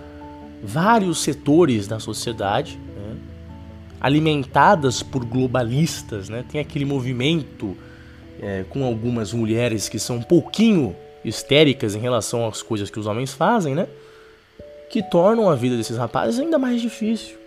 vários 0.63 1.21
setores 1.21 1.87
da 1.87 1.99
sociedade, 1.99 2.79
né? 2.95 3.17
alimentadas 3.99 5.01
por 5.01 5.25
globalistas, 5.25 6.29
né? 6.29 6.43
Tem 6.49 6.61
aquele 6.61 6.85
movimento 6.85 7.75
é, 8.41 8.63
com 8.69 8.83
algumas 8.83 9.33
mulheres 9.33 9.89
que 9.89 9.99
são 9.99 10.17
um 10.17 10.21
pouquinho 10.21 10.95
histéricas 11.23 11.95
em 11.95 11.99
relação 11.99 12.47
às 12.47 12.61
coisas 12.61 12.89
que 12.89 12.99
os 12.99 13.07
homens 13.07 13.33
fazem, 13.33 13.75
né? 13.75 13.87
Que 14.89 15.03
tornam 15.03 15.49
a 15.49 15.55
vida 15.55 15.75
desses 15.75 15.97
rapazes 15.97 16.39
ainda 16.39 16.57
mais 16.57 16.81
difícil. 16.81 17.37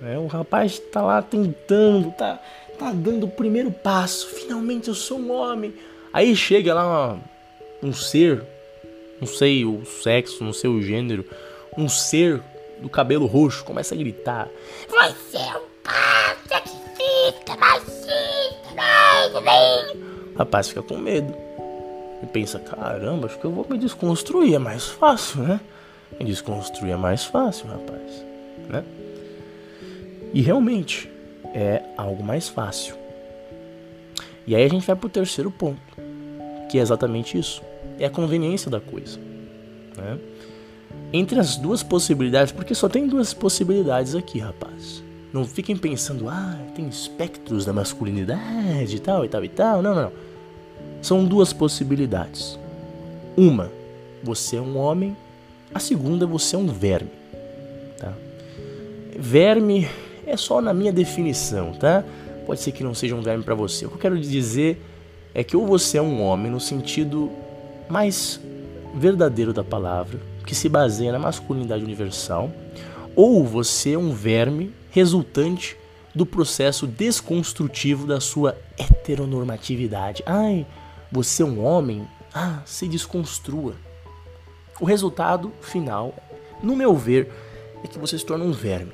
Né? 0.00 0.18
O 0.18 0.26
rapaz 0.26 0.72
está 0.72 1.02
lá 1.02 1.20
tentando, 1.20 2.10
tá, 2.12 2.40
tá 2.78 2.92
dando 2.92 3.26
o 3.26 3.30
primeiro 3.30 3.70
passo. 3.70 4.28
Finalmente 4.28 4.88
eu 4.88 4.94
sou 4.94 5.18
um 5.18 5.30
homem. 5.30 5.74
Aí 6.12 6.34
chega 6.34 6.72
lá 6.72 7.18
um 7.82 7.92
ser, 7.92 8.42
não 9.20 9.26
sei 9.26 9.64
o 9.64 9.84
sexo, 9.84 10.42
não 10.42 10.52
sei 10.52 10.70
o 10.70 10.82
gênero, 10.82 11.24
um 11.76 11.88
ser 11.88 12.42
do 12.80 12.88
cabelo 12.88 13.26
roxo 13.26 13.64
começa 13.64 13.94
a 13.94 13.98
gritar: 13.98 14.48
Você 14.88 15.36
é 15.36 15.56
um 15.56 15.66
cara 15.82 16.36
sexista, 16.48 17.56
machista, 17.56 19.40
vem, 19.40 20.02
o 20.34 20.38
rapaz 20.38 20.68
fica 20.68 20.82
com 20.82 20.98
medo. 20.98 21.34
E 22.22 22.26
pensa: 22.26 22.58
Caramba, 22.58 23.26
acho 23.26 23.38
que 23.38 23.44
eu 23.44 23.52
vou 23.52 23.66
me 23.68 23.78
desconstruir, 23.78 24.54
é 24.54 24.58
mais 24.58 24.86
fácil, 24.86 25.42
né? 25.42 25.60
Me 26.18 26.24
desconstruir 26.24 26.92
é 26.92 26.96
mais 26.96 27.24
fácil, 27.24 27.68
rapaz, 27.68 28.24
né? 28.68 28.84
E 30.32 30.40
realmente 30.40 31.10
é 31.54 31.82
algo 31.96 32.22
mais 32.22 32.48
fácil. 32.48 32.94
E 34.46 34.54
aí 34.54 34.64
a 34.64 34.68
gente 34.68 34.86
vai 34.86 34.96
pro 34.96 35.08
terceiro 35.08 35.50
ponto, 35.50 35.80
que 36.70 36.78
é 36.78 36.82
exatamente 36.82 37.38
isso. 37.38 37.62
É 37.98 38.06
a 38.06 38.10
conveniência 38.10 38.70
da 38.70 38.80
coisa. 38.80 39.18
Né? 39.96 40.18
Entre 41.12 41.38
as 41.40 41.56
duas 41.56 41.82
possibilidades, 41.82 42.52
porque 42.52 42.74
só 42.74 42.88
tem 42.88 43.06
duas 43.06 43.34
possibilidades 43.34 44.14
aqui, 44.14 44.38
rapaz. 44.38 45.02
Não 45.32 45.44
fiquem 45.44 45.76
pensando, 45.76 46.28
ah, 46.28 46.58
tem 46.74 46.88
espectros 46.88 47.64
da 47.64 47.72
masculinidade 47.72 48.96
e 48.96 48.98
tal 48.98 49.24
e 49.24 49.28
tal 49.28 49.44
e 49.44 49.48
tal. 49.48 49.82
Não, 49.82 49.94
não, 49.94 50.02
não. 50.02 50.12
São 51.00 51.24
duas 51.24 51.52
possibilidades. 51.52 52.58
Uma, 53.36 53.70
você 54.22 54.56
é 54.56 54.60
um 54.60 54.76
homem. 54.76 55.16
A 55.72 55.78
segunda, 55.78 56.26
você 56.26 56.56
é 56.56 56.58
um 56.58 56.66
verme. 56.66 57.10
Tá? 57.98 58.12
Verme 59.16 59.88
é 60.26 60.36
só 60.36 60.60
na 60.60 60.74
minha 60.74 60.92
definição, 60.92 61.72
tá? 61.72 62.04
Pode 62.46 62.60
ser 62.60 62.72
que 62.72 62.82
não 62.82 62.94
seja 62.94 63.14
um 63.14 63.22
verme 63.22 63.44
para 63.44 63.54
você. 63.54 63.86
O 63.86 63.88
que 63.88 63.94
eu 63.94 64.00
quero 64.00 64.20
dizer 64.20 64.82
é 65.34 65.44
que 65.44 65.56
ou 65.56 65.66
você 65.66 65.98
é 65.98 66.02
um 66.02 66.20
homem 66.22 66.50
no 66.50 66.60
sentido 66.60 67.30
mais 67.88 68.40
verdadeiro 68.94 69.52
da 69.52 69.62
palavra, 69.62 70.20
que 70.50 70.56
se 70.56 70.68
baseia 70.68 71.12
na 71.12 71.18
masculinidade 71.20 71.84
universal, 71.84 72.50
ou 73.14 73.44
você 73.44 73.92
é 73.92 73.96
um 73.96 74.12
verme 74.12 74.74
resultante 74.90 75.76
do 76.12 76.26
processo 76.26 76.88
desconstrutivo 76.88 78.04
da 78.04 78.18
sua 78.18 78.58
heteronormatividade. 78.76 80.24
Ai, 80.26 80.66
você 81.08 81.44
é 81.44 81.46
um 81.46 81.64
homem? 81.64 82.04
Ah, 82.34 82.62
se 82.66 82.88
desconstrua. 82.88 83.76
O 84.80 84.84
resultado 84.84 85.52
final, 85.60 86.12
no 86.60 86.74
meu 86.74 86.96
ver, 86.96 87.32
é 87.84 87.86
que 87.86 87.96
você 87.96 88.18
se 88.18 88.26
torna 88.26 88.44
um 88.44 88.50
verme. 88.50 88.90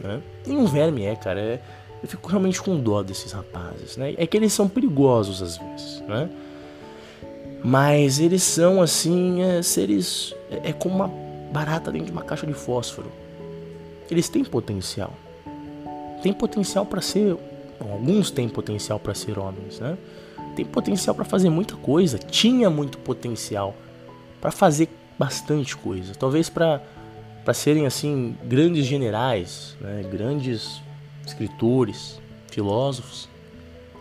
Né? 0.00 0.22
E 0.46 0.52
um 0.52 0.64
verme 0.64 1.02
é, 1.02 1.16
cara, 1.16 1.40
é, 1.40 1.60
eu 2.04 2.08
fico 2.08 2.28
realmente 2.28 2.62
com 2.62 2.78
dó 2.78 3.02
desses 3.02 3.32
rapazes, 3.32 3.96
né? 3.96 4.14
É 4.16 4.28
que 4.28 4.36
eles 4.36 4.52
são 4.52 4.68
perigosos 4.68 5.42
às 5.42 5.56
vezes, 5.56 6.00
né? 6.02 6.30
Mas 7.64 8.20
eles 8.20 8.42
são 8.42 8.82
assim, 8.82 9.40
é, 9.40 9.62
seres. 9.62 10.34
É, 10.50 10.68
é 10.68 10.72
como 10.74 10.96
uma 10.96 11.08
barata 11.50 11.90
dentro 11.90 12.08
de 12.08 12.12
uma 12.12 12.22
caixa 12.22 12.46
de 12.46 12.52
fósforo. 12.52 13.10
Eles 14.10 14.28
têm 14.28 14.44
potencial. 14.44 15.14
Tem 16.22 16.30
potencial 16.34 16.84
para 16.84 17.00
ser. 17.00 17.34
Alguns 17.80 18.30
têm 18.30 18.50
potencial 18.50 19.00
para 19.00 19.14
ser 19.14 19.38
homens, 19.38 19.80
né? 19.80 19.96
Tem 20.54 20.64
potencial 20.64 21.14
para 21.14 21.24
fazer 21.24 21.48
muita 21.48 21.74
coisa. 21.76 22.18
Tinha 22.18 22.68
muito 22.68 22.98
potencial 22.98 23.74
para 24.42 24.50
fazer 24.50 24.90
bastante 25.18 25.74
coisa. 25.74 26.14
Talvez 26.14 26.50
para 26.50 26.82
para 27.44 27.52
serem 27.52 27.84
assim 27.84 28.36
grandes 28.44 28.86
generais, 28.86 29.76
né? 29.78 30.02
grandes 30.10 30.80
escritores, 31.26 32.18
filósofos. 32.50 33.28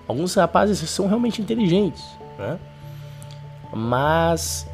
Alguns 0.07 0.33
rapazes 0.33 0.77
são 0.89 1.07
realmente 1.07 1.41
inteligentes, 1.41 2.01
né? 2.39 2.57
Mas 3.73 4.67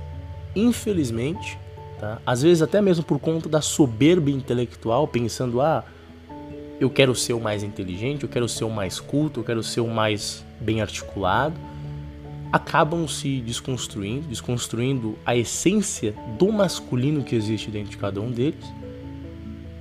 infelizmente, 0.56 1.58
tá? 2.00 2.20
às 2.26 2.42
vezes 2.42 2.62
até 2.62 2.82
mesmo 2.82 3.04
por 3.04 3.20
conta 3.20 3.48
da 3.48 3.62
soberba 3.62 4.30
intelectual, 4.30 5.08
pensando 5.08 5.62
ah 5.62 5.84
eu 6.80 6.90
quero 6.90 7.14
ser 7.14 7.34
o 7.34 7.42
mais 7.42 7.62
inteligente, 7.62 8.24
eu 8.24 8.30
quero 8.30 8.48
ser 8.48 8.64
o 8.64 8.70
mais 8.70 9.00
culto, 9.00 9.42
eu 9.42 9.44
quero 9.44 9.62
ser 9.62 9.82
o 9.82 9.88
mais 9.88 10.46
bem 10.62 10.82
articulado, 10.82 11.60
acabam 12.52 13.06
se 13.08 13.42
desconstruindo, 13.42 14.28
desconstruindo 14.28 15.18
a 15.26 15.36
essência 15.36 16.16
do 16.38 16.52
masculino 16.52 17.24
que 17.24 17.36
existe 17.36 17.70
dentro 17.70 17.92
de 17.92 17.98
cada 17.98 18.22
um 18.22 18.32
deles 18.32 18.66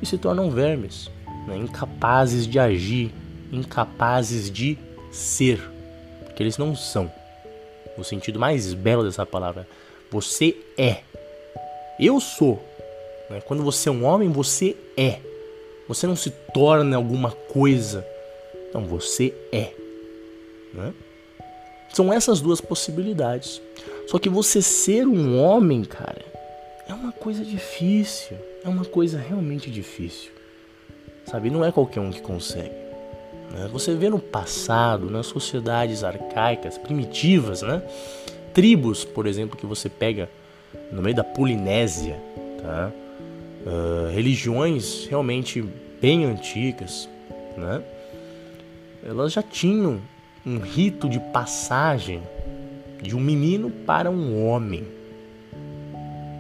e 0.02 0.06
se 0.06 0.18
tornam 0.18 0.50
vermes, 0.50 1.08
né? 1.46 1.56
incapazes 1.56 2.46
de 2.46 2.58
agir, 2.58 3.14
incapazes 3.52 4.50
de 4.50 4.76
ser, 5.10 5.60
porque 6.24 6.42
eles 6.42 6.58
não 6.58 6.74
são. 6.74 7.10
O 7.98 8.04
sentido 8.04 8.38
mais 8.38 8.72
belo 8.74 9.02
dessa 9.02 9.26
palavra, 9.26 9.66
você 10.10 10.56
é. 10.76 10.98
Eu 11.98 12.20
sou. 12.20 12.62
Né? 13.28 13.40
Quando 13.40 13.62
você 13.62 13.88
é 13.88 13.92
um 13.92 14.04
homem, 14.04 14.30
você 14.30 14.76
é. 14.96 15.18
Você 15.88 16.06
não 16.06 16.14
se 16.14 16.30
torna 16.54 16.96
alguma 16.96 17.32
coisa. 17.32 18.06
Não, 18.72 18.84
você 18.84 19.34
é. 19.50 19.72
Né? 20.72 20.94
São 21.92 22.12
essas 22.12 22.40
duas 22.40 22.60
possibilidades. 22.60 23.60
Só 24.06 24.18
que 24.18 24.28
você 24.28 24.62
ser 24.62 25.06
um 25.06 25.38
homem, 25.42 25.82
cara, 25.84 26.24
é 26.86 26.94
uma 26.94 27.12
coisa 27.12 27.44
difícil. 27.44 28.36
É 28.64 28.68
uma 28.68 28.84
coisa 28.84 29.18
realmente 29.18 29.70
difícil. 29.70 30.30
Sabe? 31.26 31.50
Não 31.50 31.64
é 31.64 31.72
qualquer 31.72 32.00
um 32.00 32.10
que 32.10 32.22
consegue. 32.22 32.87
Né? 33.52 33.68
Você 33.72 33.94
vê 33.94 34.08
no 34.08 34.18
passado, 34.18 35.10
nas 35.10 35.26
sociedades 35.26 36.04
arcaicas, 36.04 36.78
primitivas, 36.78 37.62
né? 37.62 37.82
Tribos, 38.52 39.04
por 39.04 39.26
exemplo, 39.26 39.56
que 39.56 39.66
você 39.66 39.88
pega 39.88 40.28
no 40.90 41.02
meio 41.02 41.14
da 41.14 41.24
Polinésia, 41.24 42.20
tá? 42.62 42.90
Uh, 43.66 44.12
religiões 44.12 45.06
realmente 45.06 45.64
bem 46.00 46.24
antigas, 46.24 47.08
né? 47.56 47.82
Elas 49.02 49.32
já 49.32 49.42
tinham 49.42 50.00
um 50.44 50.58
rito 50.58 51.08
de 51.08 51.20
passagem 51.20 52.22
de 53.02 53.14
um 53.16 53.20
menino 53.20 53.70
para 53.70 54.10
um 54.10 54.46
homem. 54.46 54.86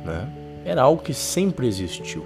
Né? 0.04 0.28
Era 0.64 0.82
algo 0.82 1.02
que 1.02 1.14
sempre 1.14 1.66
existiu. 1.66 2.24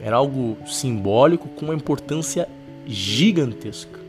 Era 0.00 0.16
algo 0.16 0.56
simbólico 0.66 1.48
com 1.48 1.66
uma 1.66 1.74
importância 1.74 2.48
gigantesca. 2.86 4.00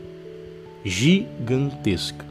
Gigantesca. 0.84 2.24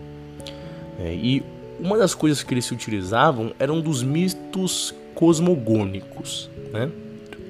É, 0.99 1.13
e 1.13 1.43
uma 1.79 1.97
das 1.97 2.15
coisas 2.15 2.43
que 2.43 2.53
eles 2.53 2.65
se 2.65 2.73
utilizavam 2.73 3.53
eram 3.59 3.81
dos 3.81 4.01
mitos 4.01 4.93
cosmogônicos. 5.13 6.49
Né? 6.71 6.89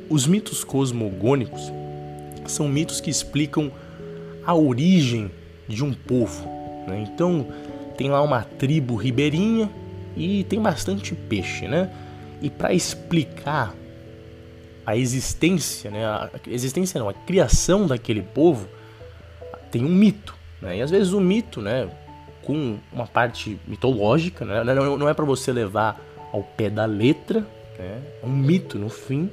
Os 0.09 0.25
mitos 0.25 0.63
cosmogônicos 0.63 1.71
são 2.45 2.67
mitos 2.67 2.99
que 2.99 3.09
explicam 3.09 3.71
a 4.45 4.55
origem 4.55 5.31
de 5.67 5.83
um 5.83 5.93
povo. 5.93 6.47
Né? 6.87 7.07
Então 7.07 7.47
tem 7.97 8.09
lá 8.09 8.21
uma 8.21 8.41
tribo 8.41 8.95
ribeirinha 8.95 9.69
e 10.15 10.43
tem 10.45 10.61
bastante 10.61 11.13
peixe, 11.13 11.67
né? 11.67 11.89
E 12.41 12.49
para 12.49 12.73
explicar 12.73 13.73
a 14.85 14.95
existência, 14.95 15.89
né? 15.89 16.05
A 16.05 16.29
existência 16.47 16.99
não, 16.99 17.09
a 17.09 17.13
criação 17.13 17.87
daquele 17.87 18.21
povo 18.21 18.67
tem 19.71 19.83
um 19.83 19.89
mito, 19.89 20.35
né? 20.61 20.77
E 20.77 20.81
às 20.81 20.91
vezes 20.91 21.13
o 21.13 21.19
mito, 21.19 21.61
né? 21.61 21.89
Com 22.43 22.77
uma 22.91 23.07
parte 23.07 23.59
mitológica, 23.67 24.45
né? 24.45 24.63
Não, 24.63 24.97
não 24.97 25.09
é 25.09 25.13
para 25.13 25.25
você 25.25 25.51
levar 25.51 25.99
ao 26.31 26.43
pé 26.43 26.69
da 26.69 26.85
letra, 26.85 27.41
né? 27.77 28.01
é 28.21 28.25
um 28.25 28.29
mito 28.29 28.77
no 28.77 28.89
fim. 28.89 29.29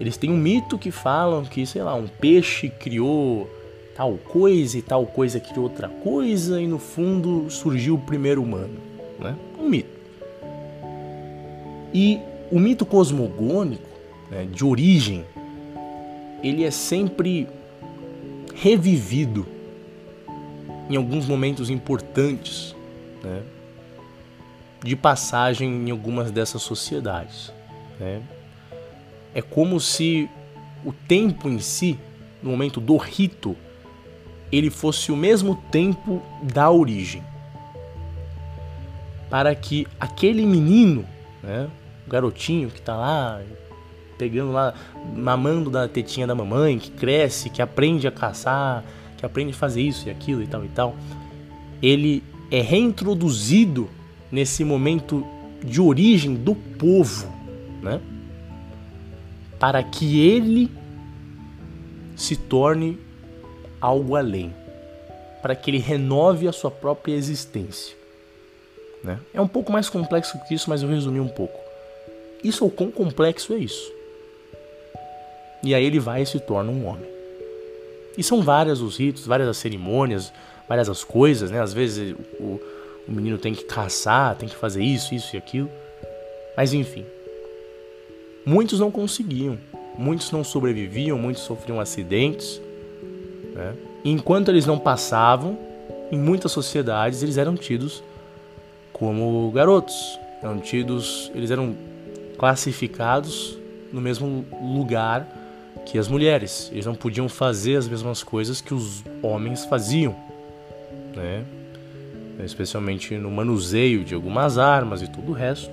Eles 0.00 0.16
têm 0.16 0.30
um 0.30 0.36
mito 0.36 0.78
que 0.78 0.90
falam 0.90 1.44
que, 1.44 1.66
sei 1.66 1.82
lá, 1.82 1.94
um 1.94 2.06
peixe 2.06 2.68
criou 2.68 3.50
tal 3.94 4.14
coisa 4.16 4.78
e 4.78 4.82
tal 4.82 5.04
coisa 5.06 5.38
criou 5.38 5.64
outra 5.64 5.88
coisa 5.88 6.60
e 6.60 6.66
no 6.66 6.78
fundo 6.78 7.50
surgiu 7.50 7.96
o 7.96 7.98
primeiro 7.98 8.42
humano, 8.42 8.78
né? 9.18 9.36
Um 9.58 9.68
mito. 9.68 10.00
E 11.92 12.20
o 12.50 12.58
mito 12.58 12.86
cosmogônico, 12.86 13.88
né, 14.30 14.46
de 14.50 14.64
origem, 14.64 15.24
ele 16.42 16.64
é 16.64 16.70
sempre 16.70 17.48
revivido 18.62 19.46
em 20.88 20.96
alguns 20.96 21.26
momentos 21.26 21.70
importantes, 21.70 22.76
né, 23.22 23.42
de 24.84 24.94
passagem 24.94 25.88
em 25.88 25.90
algumas 25.90 26.30
dessas 26.30 26.60
sociedades. 26.60 27.52
Né? 27.98 28.20
É 29.34 29.40
como 29.40 29.80
se 29.80 30.28
o 30.84 30.92
tempo 30.92 31.48
em 31.48 31.58
si, 31.58 31.98
no 32.42 32.50
momento 32.50 32.80
do 32.80 32.96
rito, 32.96 33.56
ele 34.52 34.68
fosse 34.68 35.10
o 35.10 35.16
mesmo 35.16 35.54
tempo 35.70 36.22
da 36.42 36.70
origem. 36.70 37.22
Para 39.30 39.54
que 39.54 39.86
aquele 39.98 40.44
menino, 40.44 41.06
né, 41.42 41.70
o 42.06 42.10
garotinho 42.10 42.68
que 42.68 42.80
está 42.80 42.96
lá, 42.96 43.40
pegando 44.20 44.52
lá, 44.52 44.74
mamando 45.16 45.70
da 45.70 45.88
tetinha 45.88 46.26
da 46.26 46.34
mamãe, 46.34 46.78
que 46.78 46.90
cresce, 46.90 47.48
que 47.48 47.62
aprende 47.62 48.06
a 48.06 48.12
caçar, 48.12 48.84
que 49.16 49.24
aprende 49.24 49.52
a 49.52 49.54
fazer 49.54 49.80
isso 49.80 50.08
e 50.08 50.10
aquilo 50.10 50.42
e 50.42 50.46
tal 50.46 50.62
e 50.62 50.68
tal, 50.68 50.94
ele 51.82 52.22
é 52.50 52.60
reintroduzido 52.60 53.88
nesse 54.30 54.62
momento 54.62 55.26
de 55.64 55.80
origem 55.80 56.34
do 56.34 56.54
povo, 56.54 57.32
né? 57.82 57.98
Para 59.58 59.82
que 59.82 60.20
ele 60.20 60.70
se 62.14 62.36
torne 62.36 62.98
algo 63.80 64.16
além, 64.16 64.54
para 65.40 65.54
que 65.54 65.70
ele 65.70 65.78
renove 65.78 66.46
a 66.46 66.52
sua 66.52 66.70
própria 66.70 67.14
existência. 67.14 67.96
Né? 69.02 69.18
É 69.32 69.40
um 69.40 69.48
pouco 69.48 69.72
mais 69.72 69.88
complexo 69.88 70.38
que 70.46 70.54
isso, 70.54 70.68
mas 70.68 70.82
eu 70.82 70.90
resumi 70.90 71.20
um 71.20 71.28
pouco. 71.28 71.58
Isso, 72.44 72.66
o 72.66 72.70
quão 72.70 72.90
complexo 72.90 73.54
é 73.54 73.56
isso? 73.56 73.99
E 75.62 75.74
aí 75.74 75.84
ele 75.84 75.98
vai 75.98 76.22
e 76.22 76.26
se 76.26 76.40
torna 76.40 76.70
um 76.70 76.86
homem. 76.86 77.08
E 78.16 78.22
são 78.22 78.42
várias 78.42 78.80
os 78.80 78.96
ritos, 78.96 79.26
várias 79.26 79.48
as 79.48 79.56
cerimônias, 79.56 80.32
várias 80.68 80.88
as 80.88 81.04
coisas, 81.04 81.50
né? 81.50 81.60
Às 81.60 81.72
vezes 81.72 82.14
o, 82.38 82.60
o 83.08 83.12
menino 83.12 83.38
tem 83.38 83.54
que 83.54 83.64
caçar, 83.64 84.36
tem 84.36 84.48
que 84.48 84.56
fazer 84.56 84.82
isso, 84.82 85.14
isso 85.14 85.34
e 85.34 85.38
aquilo. 85.38 85.70
Mas 86.56 86.72
enfim. 86.72 87.04
Muitos 88.44 88.80
não 88.80 88.90
conseguiam, 88.90 89.58
muitos 89.96 90.32
não 90.32 90.42
sobreviviam, 90.42 91.18
muitos 91.18 91.42
sofriam 91.42 91.78
acidentes. 91.78 92.60
Né? 93.54 93.74
E 94.02 94.10
enquanto 94.10 94.48
eles 94.48 94.66
não 94.66 94.78
passavam, 94.78 95.58
em 96.10 96.18
muitas 96.18 96.50
sociedades 96.52 97.22
eles 97.22 97.36
eram 97.36 97.54
tidos 97.54 98.02
como 98.92 99.50
garotos, 99.50 100.18
eram 100.42 100.58
tidos, 100.58 101.30
eles 101.34 101.50
eram 101.50 101.74
classificados 102.38 103.58
no 103.92 104.00
mesmo 104.00 104.44
lugar 104.62 105.39
que 105.86 105.98
as 105.98 106.08
mulheres. 106.08 106.68
Eles 106.72 106.86
não 106.86 106.94
podiam 106.94 107.28
fazer 107.28 107.76
as 107.76 107.88
mesmas 107.88 108.22
coisas 108.22 108.60
que 108.60 108.72
os 108.72 109.04
homens 109.22 109.64
faziam, 109.64 110.14
né? 111.14 111.44
Especialmente 112.44 113.16
no 113.16 113.30
manuseio 113.30 114.04
de 114.04 114.14
algumas 114.14 114.56
armas 114.56 115.02
e 115.02 115.08
tudo 115.08 115.32
o 115.32 115.34
resto, 115.34 115.70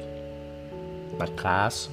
na 1.17 1.27
caça. 1.27 1.89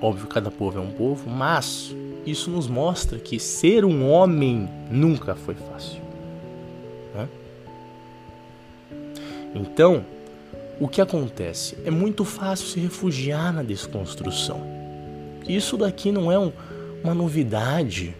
Óbvio, 0.00 0.26
cada 0.26 0.50
povo 0.50 0.78
é 0.78 0.80
um 0.80 0.90
povo, 0.90 1.30
mas 1.30 1.94
isso 2.26 2.50
nos 2.50 2.68
mostra 2.68 3.18
que 3.18 3.38
ser 3.38 3.84
um 3.84 4.10
homem 4.10 4.68
nunca 4.90 5.34
foi 5.34 5.54
fácil. 5.54 6.02
Né? 7.14 7.28
Então, 9.54 10.04
o 10.80 10.88
que 10.88 11.00
acontece? 11.00 11.78
É 11.84 11.90
muito 11.90 12.24
fácil 12.24 12.66
se 12.66 12.80
refugiar 12.80 13.52
na 13.52 13.62
desconstrução. 13.62 14.81
Isso 15.48 15.76
daqui 15.76 16.12
não 16.12 16.30
é 16.30 16.38
um, 16.38 16.52
uma 17.02 17.14
novidade, 17.14 18.14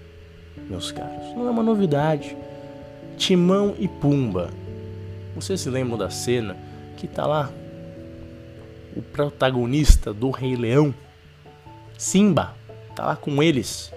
meus 0.69 0.91
caros. 0.91 1.35
Não 1.37 1.47
é 1.47 1.51
uma 1.51 1.63
novidade. 1.63 2.37
Timão 3.17 3.75
e 3.79 3.87
Pumba. 3.87 4.51
Você 5.35 5.57
se 5.57 5.71
lembra 5.71 5.97
da 5.97 6.11
cena 6.11 6.57
que 6.97 7.07
tá 7.07 7.27
lá 7.27 7.51
o 8.97 9.03
protagonista 9.03 10.13
do 10.13 10.31
Rei 10.31 10.57
Leão, 10.57 10.95
Simba, 11.97 12.55
tá 12.95 13.07
lá 13.07 13.17
com 13.17 13.43
eles, 13.43 13.93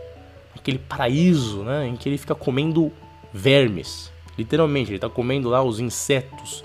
aquele 0.55 0.77
paraíso, 0.77 1.63
né, 1.63 1.87
em 1.87 1.95
que 1.95 2.07
ele 2.07 2.17
fica 2.17 2.35
comendo 2.35 2.91
vermes. 3.33 4.11
Literalmente, 4.37 4.91
ele 4.91 4.99
tá 4.99 5.09
comendo 5.09 5.49
lá 5.49 5.63
os 5.63 5.79
insetos 5.79 6.63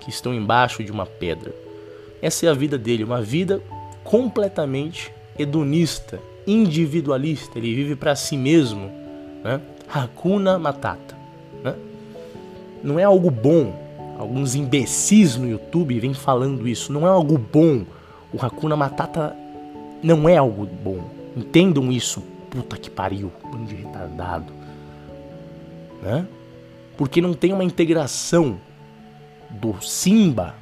que 0.00 0.10
estão 0.10 0.34
embaixo 0.34 0.82
de 0.84 0.92
uma 0.92 1.06
pedra. 1.06 1.54
Essa 2.20 2.46
é 2.46 2.48
a 2.48 2.54
vida 2.54 2.78
dele, 2.78 3.04
uma 3.04 3.22
vida 3.22 3.62
completamente 4.04 5.12
hedonista, 5.38 6.20
individualista. 6.46 7.58
Ele 7.58 7.74
vive 7.74 7.96
para 7.96 8.14
si 8.14 8.36
mesmo, 8.36 8.90
né? 9.44 9.60
Hakuna 9.88 10.58
Matata. 10.58 11.16
Né? 11.62 11.74
Não 12.82 12.98
é 12.98 13.04
algo 13.04 13.30
bom. 13.30 13.80
Alguns 14.18 14.54
imbecis 14.54 15.36
no 15.36 15.48
YouTube 15.48 15.98
vêm 15.98 16.14
falando 16.14 16.68
isso. 16.68 16.92
Não 16.92 17.06
é 17.06 17.10
algo 17.10 17.36
bom. 17.36 17.84
O 18.32 18.44
Hakuna 18.44 18.76
Matata 18.76 19.36
não 20.02 20.28
é 20.28 20.36
algo 20.36 20.66
bom. 20.66 21.10
Entendam 21.36 21.90
isso. 21.90 22.22
Puta 22.50 22.76
que 22.76 22.90
pariu. 22.90 23.32
Bando 23.50 23.66
de 23.66 23.74
retardado. 23.74 24.52
Né? 26.02 26.26
Porque 26.96 27.20
não 27.20 27.34
tem 27.34 27.52
uma 27.52 27.64
integração 27.64 28.58
do 29.50 29.80
Simba, 29.82 30.54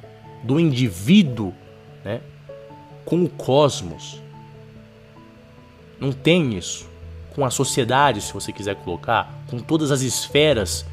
do 0.43 0.59
indivíduo, 0.59 1.53
né, 2.03 2.21
com 3.05 3.23
o 3.23 3.29
cosmos. 3.29 4.21
Não 6.01 6.11
tem 6.11 6.57
isso. 6.57 6.89
Com 7.35 7.45
a 7.45 7.49
sociedade, 7.49 8.19
se 8.19 8.33
você 8.33 8.51
quiser 8.51 8.75
colocar, 8.75 9.33
com 9.49 9.59
todas 9.59 9.91
as 9.91 10.01
esferas 10.01 10.85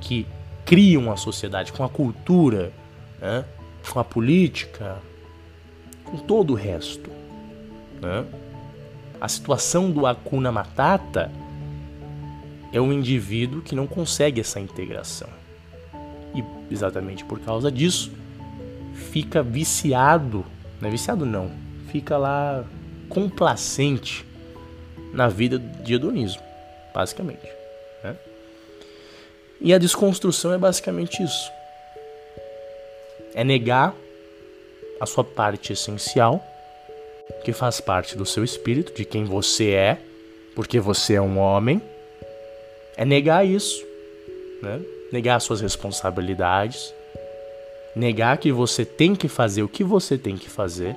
que 0.00 0.26
criam 0.66 1.10
a 1.10 1.16
sociedade, 1.16 1.72
com 1.72 1.82
a 1.82 1.88
cultura, 1.88 2.72
né, 3.20 3.44
com 3.90 3.98
a 3.98 4.04
política, 4.04 4.98
com 6.04 6.18
todo 6.18 6.52
o 6.52 6.56
resto. 6.56 7.10
Né? 8.02 8.26
A 9.20 9.28
situação 9.28 9.90
do 9.90 10.06
Akuna 10.06 10.52
Matata 10.52 11.32
é 12.72 12.80
um 12.80 12.92
indivíduo 12.92 13.62
que 13.62 13.74
não 13.74 13.86
consegue 13.86 14.40
essa 14.40 14.60
integração 14.60 15.28
e 16.34 16.44
exatamente 16.70 17.24
por 17.24 17.40
causa 17.40 17.70
disso 17.70 18.12
fica 18.94 19.42
viciado, 19.42 20.44
não 20.80 20.88
é 20.88 20.92
viciado 20.92 21.24
não, 21.24 21.50
fica 21.90 22.16
lá 22.16 22.64
complacente 23.08 24.24
na 25.12 25.28
vida 25.28 25.58
de 25.58 25.94
hedonismo, 25.94 26.42
basicamente. 26.94 27.46
Né? 28.02 28.16
E 29.60 29.74
a 29.74 29.78
desconstrução 29.78 30.52
é 30.52 30.58
basicamente 30.58 31.22
isso: 31.22 31.50
é 33.34 33.44
negar 33.44 33.94
a 35.00 35.06
sua 35.06 35.24
parte 35.24 35.72
essencial, 35.72 36.44
que 37.44 37.52
faz 37.52 37.80
parte 37.80 38.16
do 38.16 38.26
seu 38.26 38.44
espírito, 38.44 38.92
de 38.92 39.04
quem 39.04 39.24
você 39.24 39.70
é, 39.70 39.98
porque 40.54 40.80
você 40.80 41.14
é 41.14 41.20
um 41.20 41.38
homem, 41.38 41.80
é 42.96 43.04
negar 43.04 43.46
isso, 43.46 43.84
né? 44.62 44.80
negar 45.12 45.40
suas 45.40 45.60
responsabilidades, 45.60 46.92
negar 47.94 48.38
que 48.38 48.52
você 48.52 48.84
tem 48.84 49.14
que 49.14 49.28
fazer 49.28 49.62
o 49.62 49.68
que 49.68 49.84
você 49.84 50.18
tem 50.18 50.36
que 50.36 50.50
fazer, 50.50 50.96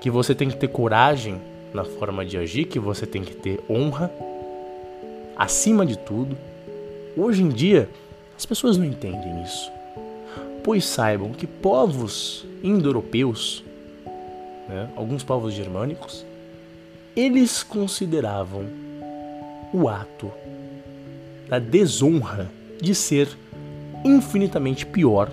que 0.00 0.10
você 0.10 0.34
tem 0.34 0.48
que 0.48 0.56
ter 0.56 0.68
coragem 0.68 1.40
na 1.72 1.84
forma 1.84 2.24
de 2.24 2.36
agir, 2.36 2.64
que 2.64 2.78
você 2.78 3.06
tem 3.06 3.22
que 3.22 3.34
ter 3.34 3.60
honra 3.68 4.10
acima 5.36 5.86
de 5.86 5.96
tudo. 5.98 6.36
Hoje 7.16 7.42
em 7.42 7.48
dia, 7.48 7.88
as 8.36 8.44
pessoas 8.44 8.76
não 8.76 8.84
entendem 8.84 9.42
isso. 9.42 9.70
Pois 10.62 10.84
saibam 10.84 11.32
que 11.32 11.46
povos 11.46 12.44
indo-europeus, 12.62 13.64
né, 14.68 14.90
alguns 14.96 15.22
povos 15.22 15.54
germânicos, 15.54 16.24
eles 17.16 17.62
consideravam 17.62 18.66
o 19.72 19.88
ato 19.88 20.30
da 21.48 21.58
desonra 21.58 22.50
de 22.80 22.94
ser 22.94 23.28
infinitamente 24.04 24.86
pior 24.86 25.30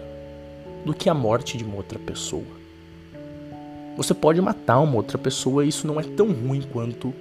do 0.86 0.94
que 0.94 1.10
a 1.10 1.14
morte 1.14 1.58
de 1.58 1.64
uma 1.64 1.76
outra 1.76 2.00
pessoa. 2.00 2.46
Você 3.98 4.14
pode 4.14 4.40
matar 4.40 4.80
uma 4.80 4.96
outra 4.96 5.18
pessoa 5.18 5.66
e 5.66 5.70
isso 5.70 5.88
não 5.88 6.00
é 6.00 6.04
tão 6.04 6.32
ruim 6.32 6.62
quanto 6.62 7.12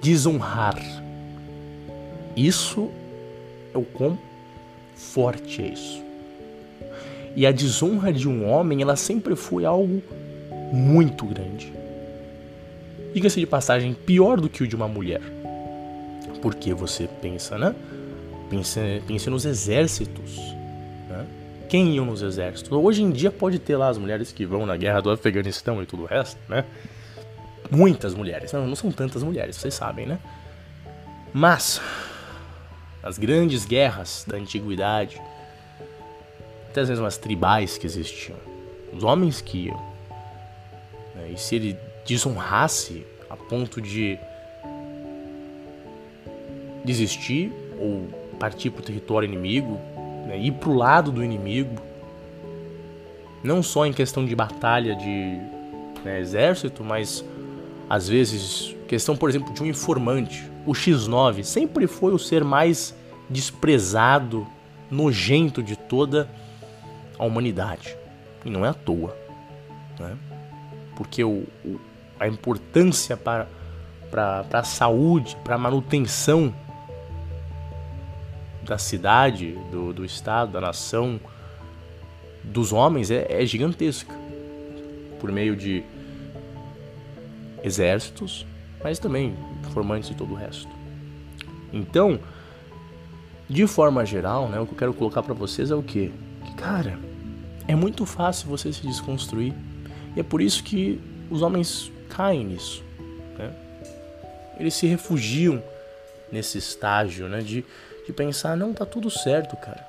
desonrar. 0.00 0.82
Isso 2.34 2.90
é 3.74 3.78
o 3.78 3.82
quão 3.82 4.18
forte 4.94 5.62
é 5.62 5.68
isso. 5.68 6.02
E 7.36 7.46
a 7.46 7.52
desonra 7.52 8.10
de 8.10 8.26
um 8.26 8.48
homem, 8.48 8.80
ela 8.80 8.96
sempre 8.96 9.36
foi 9.36 9.66
algo 9.66 10.02
muito 10.72 11.26
grande. 11.26 11.70
Diga-se 13.12 13.38
de 13.38 13.46
passagem, 13.46 13.92
pior 13.92 14.40
do 14.40 14.48
que 14.48 14.62
o 14.62 14.66
de 14.66 14.74
uma 14.74 14.88
mulher. 14.88 15.20
Porque 16.40 16.72
você 16.72 17.06
pensa, 17.20 17.58
né? 17.58 17.74
Pense, 18.48 18.80
pense 19.06 19.28
nos 19.28 19.44
exércitos. 19.44 20.55
Quem 21.68 21.94
iam 21.94 22.04
nos 22.04 22.22
exércitos? 22.22 22.70
Hoje 22.70 23.02
em 23.02 23.10
dia 23.10 23.30
pode 23.30 23.58
ter 23.58 23.76
lá 23.76 23.88
as 23.88 23.98
mulheres 23.98 24.30
que 24.30 24.46
vão 24.46 24.64
na 24.64 24.76
guerra 24.76 25.00
do 25.00 25.10
Afeganistão 25.10 25.82
e 25.82 25.86
tudo 25.86 26.04
o 26.04 26.06
resto, 26.06 26.38
né? 26.48 26.64
Muitas 27.70 28.14
mulheres. 28.14 28.52
Não, 28.52 28.66
não 28.66 28.76
são 28.76 28.92
tantas 28.92 29.22
mulheres, 29.22 29.56
vocês 29.56 29.74
sabem, 29.74 30.06
né? 30.06 30.18
Mas, 31.32 31.80
as 33.02 33.18
grandes 33.18 33.64
guerras 33.64 34.24
da 34.26 34.36
antiguidade, 34.36 35.20
até 36.70 36.82
as 36.82 36.88
mesmas 36.88 37.18
tribais 37.18 37.76
que 37.76 37.86
existiam, 37.86 38.38
os 38.92 39.02
homens 39.02 39.40
que 39.40 39.66
iam. 39.66 39.76
Né? 41.14 41.30
E 41.34 41.38
se 41.38 41.56
ele 41.56 41.76
desonrasse 42.06 43.04
a 43.28 43.36
ponto 43.36 43.80
de 43.80 44.18
desistir 46.84 47.52
ou 47.78 48.08
partir 48.38 48.70
para 48.70 48.80
o 48.80 48.84
território 48.84 49.26
inimigo, 49.26 49.80
né, 50.26 50.38
ir 50.38 50.52
para 50.52 50.68
o 50.68 50.74
lado 50.74 51.12
do 51.12 51.24
inimigo, 51.24 51.76
não 53.42 53.62
só 53.62 53.86
em 53.86 53.92
questão 53.92 54.24
de 54.24 54.34
batalha 54.34 54.94
de 54.96 55.38
né, 56.04 56.20
exército, 56.20 56.82
mas 56.82 57.24
às 57.88 58.08
vezes 58.08 58.74
questão, 58.88 59.16
por 59.16 59.28
exemplo, 59.28 59.52
de 59.54 59.62
um 59.62 59.66
informante. 59.66 60.50
O 60.66 60.72
X9 60.72 61.44
sempre 61.44 61.86
foi 61.86 62.12
o 62.12 62.18
ser 62.18 62.42
mais 62.44 62.94
desprezado, 63.30 64.46
nojento 64.90 65.62
de 65.62 65.76
toda 65.76 66.28
a 67.18 67.24
humanidade. 67.24 67.96
E 68.44 68.50
não 68.50 68.64
é 68.64 68.68
à 68.68 68.74
toa. 68.74 69.16
Né? 69.98 70.16
Porque 70.96 71.22
o, 71.22 71.44
o, 71.64 71.80
a 72.18 72.26
importância 72.26 73.16
para, 73.16 73.48
para, 74.10 74.44
para 74.44 74.60
a 74.60 74.64
saúde, 74.64 75.36
para 75.44 75.54
a 75.54 75.58
manutenção 75.58 76.52
da 78.66 78.78
cidade, 78.78 79.52
do, 79.70 79.92
do 79.92 80.04
estado, 80.04 80.52
da 80.52 80.60
nação, 80.60 81.20
dos 82.42 82.72
homens 82.72 83.10
é, 83.10 83.26
é 83.28 83.46
gigantesca. 83.46 84.14
Por 85.20 85.32
meio 85.32 85.56
de 85.56 85.82
exércitos, 87.62 88.46
mas 88.82 88.98
também 88.98 89.34
formantes 89.72 90.10
e 90.10 90.14
todo 90.14 90.32
o 90.32 90.36
resto. 90.36 90.68
Então, 91.72 92.20
de 93.48 93.66
forma 93.66 94.04
geral, 94.04 94.48
né, 94.48 94.60
o 94.60 94.66
que 94.66 94.72
eu 94.72 94.78
quero 94.78 94.94
colocar 94.94 95.22
para 95.22 95.34
vocês 95.34 95.70
é 95.70 95.74
o 95.74 95.82
quê? 95.82 96.10
Que, 96.44 96.54
cara, 96.54 96.98
é 97.66 97.74
muito 97.74 98.04
fácil 98.04 98.48
você 98.48 98.72
se 98.72 98.86
desconstruir. 98.86 99.54
E 100.14 100.20
é 100.20 100.22
por 100.22 100.40
isso 100.40 100.62
que 100.62 101.00
os 101.30 101.42
homens 101.42 101.90
caem 102.08 102.44
nisso. 102.44 102.82
Né? 103.38 103.52
Eles 104.58 104.74
se 104.74 104.86
refugiam 104.86 105.62
nesse 106.30 106.58
estágio 106.58 107.28
né, 107.28 107.40
de 107.40 107.64
de 108.06 108.12
pensar, 108.12 108.56
não, 108.56 108.72
tá 108.72 108.86
tudo 108.86 109.10
certo, 109.10 109.56
cara. 109.56 109.84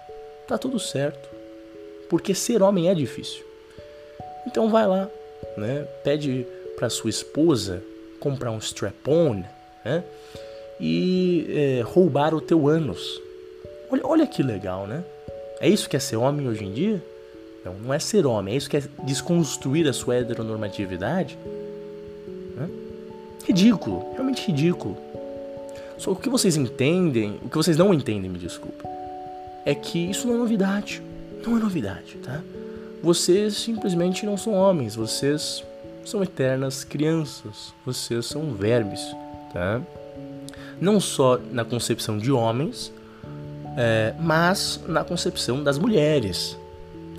Tá 0.47 0.57
tudo 0.57 0.79
certo. 0.79 1.29
Porque 2.09 2.33
ser 2.33 2.61
homem 2.63 2.89
é 2.89 2.95
difícil. 2.95 3.45
Então 4.45 4.69
vai 4.69 4.87
lá, 4.87 5.09
né? 5.57 5.85
Pede 6.03 6.45
para 6.77 6.89
sua 6.89 7.09
esposa 7.09 7.83
comprar 8.19 8.51
um 8.51 8.57
strap-on, 8.57 9.43
né? 9.83 10.03
E 10.79 11.47
é, 11.49 11.81
roubar 11.81 12.33
o 12.33 12.41
teu 12.41 12.67
ânus. 12.67 13.21
Olha, 13.91 14.01
olha 14.05 14.27
que 14.27 14.41
legal, 14.41 14.87
né? 14.87 15.03
É 15.59 15.67
isso 15.67 15.89
que 15.89 15.95
é 15.95 15.99
ser 15.99 16.17
homem 16.17 16.47
hoje 16.47 16.63
em 16.63 16.71
dia? 16.71 17.03
Não, 17.65 17.73
não 17.73 17.93
é 17.93 17.99
ser 17.99 18.25
homem, 18.25 18.53
é 18.53 18.57
isso 18.57 18.69
que 18.69 18.77
é 18.77 18.83
desconstruir 19.03 19.87
a 19.87 19.93
sua 19.93 20.15
heteronormatividade. 20.15 21.37
Né? 22.55 22.69
Ridículo, 23.45 24.11
realmente 24.13 24.47
ridículo. 24.47 24.97
Só 25.97 26.11
o 26.11 26.15
que 26.15 26.29
vocês 26.29 26.55
entendem, 26.55 27.39
o 27.43 27.49
que 27.49 27.57
vocês 27.57 27.77
não 27.77 27.93
entendem, 27.93 28.29
me 28.29 28.37
desculpa, 28.37 28.87
é 29.65 29.73
que 29.73 30.09
isso 30.09 30.27
não 30.27 30.35
é 30.35 30.37
novidade. 30.37 31.01
Não 31.45 31.57
é 31.57 31.59
novidade, 31.59 32.17
tá? 32.23 32.41
Vocês 33.01 33.55
simplesmente 33.55 34.25
não 34.25 34.37
são 34.37 34.53
homens, 34.53 34.95
vocês 34.95 35.63
são 36.05 36.23
eternas 36.23 36.83
crianças, 36.83 37.73
vocês 37.85 38.25
são 38.25 38.53
vermes, 38.53 39.01
tá? 39.53 39.81
Não 40.79 40.99
só 40.99 41.39
na 41.51 41.65
concepção 41.65 42.17
de 42.17 42.31
homens, 42.31 42.91
é, 43.77 44.13
mas 44.19 44.79
na 44.87 45.03
concepção 45.03 45.63
das 45.63 45.77
mulheres. 45.77 46.57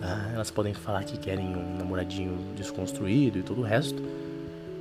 Tá? 0.01 0.31
Elas 0.35 0.51
podem 0.51 0.75
falar 0.75 1.05
que 1.05 1.17
querem 1.17 1.47
um 1.47 1.77
namoradinho 1.77 2.39
desconstruído 2.57 3.39
e 3.39 3.43
todo 3.43 3.61
o 3.61 3.65
resto. 3.65 4.03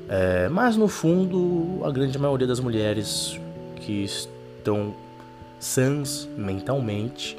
É, 0.10 0.48
mas 0.50 0.76
no 0.78 0.88
fundo, 0.88 1.82
a 1.84 1.92
grande 1.92 2.18
maioria 2.18 2.48
das 2.48 2.60
mulheres 2.60 3.40
que 3.80 4.04
estão 4.04 4.96
sãs 5.60 6.28
mentalmente, 6.38 7.38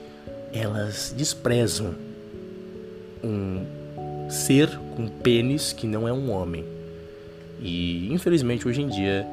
elas 0.52 1.14
desprezam 1.16 1.94
um 3.22 3.64
ser 4.30 4.68
com 4.96 5.08
pênis 5.08 5.72
que 5.72 5.86
não 5.86 6.06
é 6.06 6.12
um 6.12 6.30
homem. 6.30 6.64
E 7.60 8.12
infelizmente 8.12 8.66
hoje 8.66 8.82
em 8.82 8.88
dia 8.88 9.26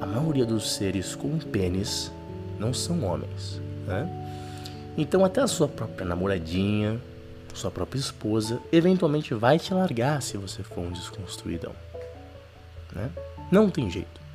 a 0.00 0.06
maioria 0.06 0.44
dos 0.44 0.70
seres 0.72 1.14
com 1.14 1.38
pênis 1.38 2.12
não 2.58 2.72
são 2.72 3.04
homens, 3.04 3.60
né? 3.86 4.08
Então 4.96 5.24
até 5.24 5.40
a 5.40 5.46
sua 5.46 5.68
própria 5.68 6.06
namoradinha, 6.06 7.00
sua 7.54 7.70
própria 7.70 7.98
esposa, 7.98 8.60
eventualmente 8.70 9.34
vai 9.34 9.58
te 9.58 9.72
largar 9.72 10.22
se 10.22 10.36
você 10.36 10.62
for 10.62 10.80
um 10.80 10.90
desconstruidão, 10.90 11.72
né? 12.94 13.10
Não 13.50 13.70
tem 13.70 13.90
jeito. 13.90 14.25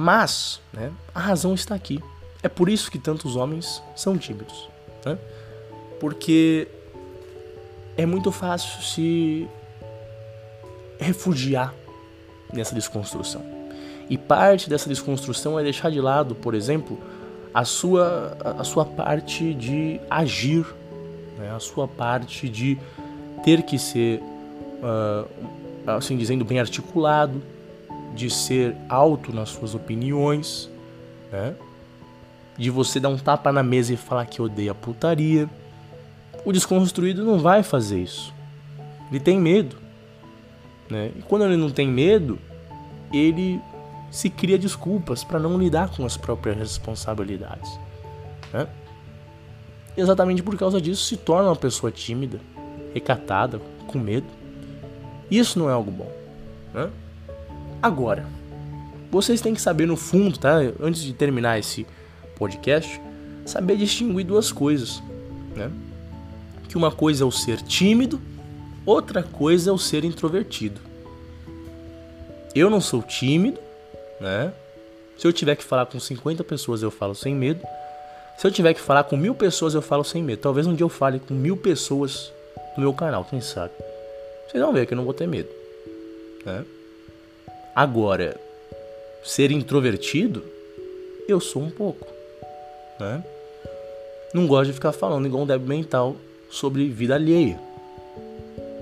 Mas 0.00 0.62
né, 0.72 0.90
a 1.14 1.20
razão 1.20 1.52
está 1.52 1.74
aqui. 1.74 2.02
É 2.42 2.48
por 2.48 2.70
isso 2.70 2.90
que 2.90 2.98
tantos 2.98 3.36
homens 3.36 3.82
são 3.94 4.16
tímidos. 4.16 4.66
Né? 5.04 5.18
Porque 6.00 6.66
é 7.98 8.06
muito 8.06 8.32
fácil 8.32 8.80
se 8.82 9.46
refugiar 10.98 11.74
nessa 12.50 12.74
desconstrução. 12.74 13.42
E 14.08 14.16
parte 14.16 14.70
dessa 14.70 14.88
desconstrução 14.88 15.60
é 15.60 15.62
deixar 15.62 15.90
de 15.90 16.00
lado, 16.00 16.34
por 16.34 16.54
exemplo, 16.54 16.98
a 17.52 17.66
sua, 17.66 18.38
a 18.58 18.64
sua 18.64 18.86
parte 18.86 19.52
de 19.52 20.00
agir, 20.08 20.64
né? 21.38 21.54
a 21.54 21.60
sua 21.60 21.86
parte 21.86 22.48
de 22.48 22.78
ter 23.44 23.64
que 23.64 23.78
ser, 23.78 24.22
uh, 24.82 25.28
assim 25.86 26.16
dizendo, 26.16 26.42
bem 26.42 26.58
articulado, 26.58 27.42
de 28.14 28.30
ser 28.30 28.76
alto 28.88 29.32
nas 29.32 29.50
suas 29.50 29.74
opiniões, 29.74 30.70
né? 31.30 31.54
De 32.56 32.70
você 32.70 33.00
dar 33.00 33.08
um 33.08 33.18
tapa 33.18 33.50
na 33.52 33.62
mesa 33.62 33.92
e 33.92 33.96
falar 33.96 34.26
que 34.26 34.42
odeia 34.42 34.74
putaria. 34.74 35.48
O 36.44 36.52
desconstruído 36.52 37.24
não 37.24 37.38
vai 37.38 37.62
fazer 37.62 38.02
isso. 38.02 38.34
Ele 39.10 39.20
tem 39.20 39.38
medo, 39.38 39.76
né? 40.90 41.12
E 41.16 41.22
quando 41.22 41.44
ele 41.44 41.56
não 41.56 41.70
tem 41.70 41.88
medo, 41.88 42.38
ele 43.12 43.60
se 44.10 44.28
cria 44.28 44.58
desculpas 44.58 45.24
para 45.24 45.38
não 45.38 45.58
lidar 45.58 45.90
com 45.90 46.04
as 46.04 46.16
próprias 46.16 46.56
responsabilidades, 46.56 47.78
né? 48.52 48.66
exatamente 49.96 50.42
por 50.42 50.56
causa 50.56 50.80
disso 50.80 51.04
se 51.04 51.16
torna 51.16 51.48
uma 51.48 51.56
pessoa 51.56 51.90
tímida, 51.90 52.40
recatada, 52.94 53.60
com 53.86 53.98
medo. 53.98 54.26
Isso 55.30 55.58
não 55.58 55.68
é 55.68 55.72
algo 55.72 55.90
bom, 55.90 56.10
né? 56.74 56.90
Agora, 57.82 58.26
vocês 59.10 59.40
têm 59.40 59.54
que 59.54 59.60
saber 59.60 59.86
no 59.86 59.96
fundo, 59.96 60.38
tá? 60.38 60.56
Antes 60.80 61.02
de 61.02 61.12
terminar 61.12 61.58
esse 61.58 61.86
podcast, 62.36 63.00
saber 63.44 63.76
distinguir 63.76 64.24
duas 64.24 64.52
coisas, 64.52 65.02
né? 65.56 65.70
Que 66.68 66.76
uma 66.76 66.92
coisa 66.92 67.24
é 67.24 67.26
o 67.26 67.30
ser 67.32 67.60
tímido, 67.62 68.20
outra 68.86 69.22
coisa 69.22 69.70
é 69.70 69.72
o 69.72 69.78
ser 69.78 70.04
introvertido. 70.04 70.80
Eu 72.54 72.68
não 72.68 72.80
sou 72.80 73.02
tímido, 73.02 73.58
né? 74.20 74.52
Se 75.16 75.26
eu 75.26 75.32
tiver 75.32 75.56
que 75.56 75.64
falar 75.64 75.86
com 75.86 75.98
50 75.98 76.44
pessoas, 76.44 76.82
eu 76.82 76.90
falo 76.90 77.14
sem 77.14 77.34
medo. 77.34 77.60
Se 78.38 78.46
eu 78.46 78.50
tiver 78.50 78.74
que 78.74 78.80
falar 78.80 79.04
com 79.04 79.16
mil 79.16 79.34
pessoas, 79.34 79.74
eu 79.74 79.82
falo 79.82 80.04
sem 80.04 80.22
medo. 80.22 80.40
Talvez 80.40 80.66
um 80.66 80.74
dia 80.74 80.84
eu 80.84 80.88
fale 80.88 81.18
com 81.18 81.34
mil 81.34 81.56
pessoas 81.56 82.32
no 82.76 82.82
meu 82.82 82.94
canal, 82.94 83.24
quem 83.24 83.40
sabe? 83.40 83.72
Vocês 84.48 84.62
vão 84.62 84.72
ver 84.72 84.86
que 84.86 84.94
eu 84.94 84.96
não 84.96 85.04
vou 85.04 85.12
ter 85.12 85.26
medo, 85.26 85.48
né? 86.44 86.64
Agora, 87.74 88.36
ser 89.22 89.50
introvertido, 89.50 90.42
eu 91.28 91.40
sou 91.40 91.62
um 91.62 91.70
pouco, 91.70 92.06
né? 92.98 93.22
Não 94.32 94.46
gosto 94.46 94.66
de 94.66 94.72
ficar 94.72 94.92
falando 94.92 95.26
igual 95.26 95.42
um 95.42 95.46
débil 95.46 95.68
mental 95.68 96.16
sobre 96.50 96.88
vida 96.88 97.14
alheia. 97.14 97.58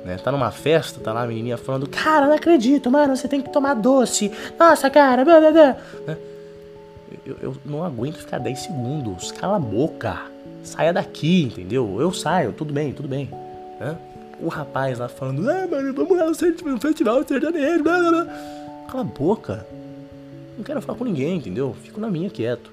Né? 0.04 0.16
Tá 0.16 0.30
numa 0.30 0.50
festa, 0.50 1.00
tá 1.00 1.12
lá 1.12 1.22
a 1.22 1.26
menininha 1.26 1.56
falando, 1.56 1.86
cara, 1.86 2.26
não 2.26 2.34
acredito, 2.34 2.90
mano, 2.90 3.16
você 3.16 3.28
tem 3.28 3.40
que 3.40 3.50
tomar 3.50 3.74
doce. 3.74 4.30
Nossa, 4.58 4.90
cara, 4.90 5.24
blá, 5.24 5.40
blá, 5.40 5.50
blá. 5.50 5.76
Né? 6.06 6.16
Eu, 7.24 7.36
eu 7.42 7.56
não 7.64 7.82
aguento 7.82 8.18
ficar 8.18 8.38
10 8.38 8.58
segundos. 8.58 9.32
Cala 9.32 9.56
a 9.56 9.60
boca. 9.60 10.18
Saia 10.62 10.92
daqui, 10.92 11.44
entendeu? 11.44 11.98
Eu 11.98 12.12
saio, 12.12 12.52
tudo 12.52 12.72
bem, 12.72 12.92
tudo 12.92 13.08
bem. 13.08 13.30
Né? 13.80 13.96
o 14.40 14.48
rapaz 14.48 14.98
lá 14.98 15.08
falando, 15.08 15.48
ah, 15.50 15.66
mano, 15.68 15.92
vamos 15.92 16.16
lá 16.16 16.26
no 16.26 16.80
festival 16.80 17.24
sertanejo, 17.26 17.82
blá 17.82 17.98
blá 17.98 18.10
blá. 18.10 18.57
Cala 18.88 19.02
a 19.02 19.04
boca. 19.04 19.66
Não 20.56 20.64
quero 20.64 20.80
falar 20.80 20.98
com 20.98 21.04
ninguém, 21.04 21.36
entendeu? 21.36 21.76
Fico 21.84 22.00
na 22.00 22.10
minha 22.10 22.30
quieto. 22.30 22.72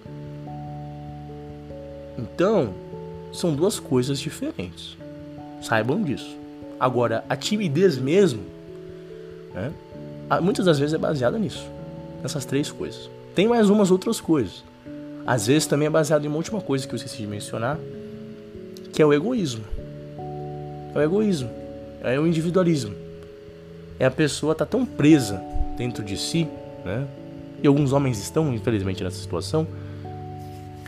Então, 2.18 2.74
são 3.34 3.54
duas 3.54 3.80
coisas 3.80 4.18
diferentes. 4.18 4.98
Saibam 5.62 6.02
disso. 6.02 6.38
Agora, 6.80 7.26
a 7.28 7.36
timidez 7.36 7.98
mesmo, 7.98 8.44
né? 9.54 9.74
Muitas 10.42 10.66
das 10.66 10.80
vezes 10.80 10.94
é 10.94 10.98
baseada 10.98 11.38
nisso. 11.38 11.70
Nessas 12.24 12.46
três 12.46 12.72
coisas. 12.72 13.10
Tem 13.36 13.48
mais 13.48 13.70
umas 13.70 13.92
outras 13.92 14.22
coisas. 14.22 14.64
Às 15.28 15.48
vezes 15.48 15.68
também 15.68 15.88
é 15.88 15.92
baseado 15.92 16.24
em 16.24 16.28
uma 16.30 16.38
última 16.38 16.62
coisa 16.62 16.88
que 16.88 16.94
eu 16.94 16.98
esqueci 16.98 17.18
de 17.18 17.28
mencionar, 17.28 17.78
que 18.94 19.02
é 19.02 19.06
o 19.06 19.14
egoísmo. 19.14 19.66
É 20.94 20.98
o 20.98 21.02
egoísmo. 21.02 21.50
É 22.02 22.18
o 22.18 22.26
individualismo. 22.26 22.96
É 24.00 24.06
a 24.06 24.12
pessoa 24.12 24.56
tá 24.56 24.66
tão 24.66 24.86
presa 24.86 25.42
dentro 25.78 26.04
de 26.04 26.18
si, 26.18 26.48
né? 26.84 27.08
E 27.62 27.68
alguns 27.68 27.94
homens 27.94 28.20
estão, 28.20 28.54
infelizmente, 28.54 29.04
nessa 29.04 29.18
situação, 29.18 29.68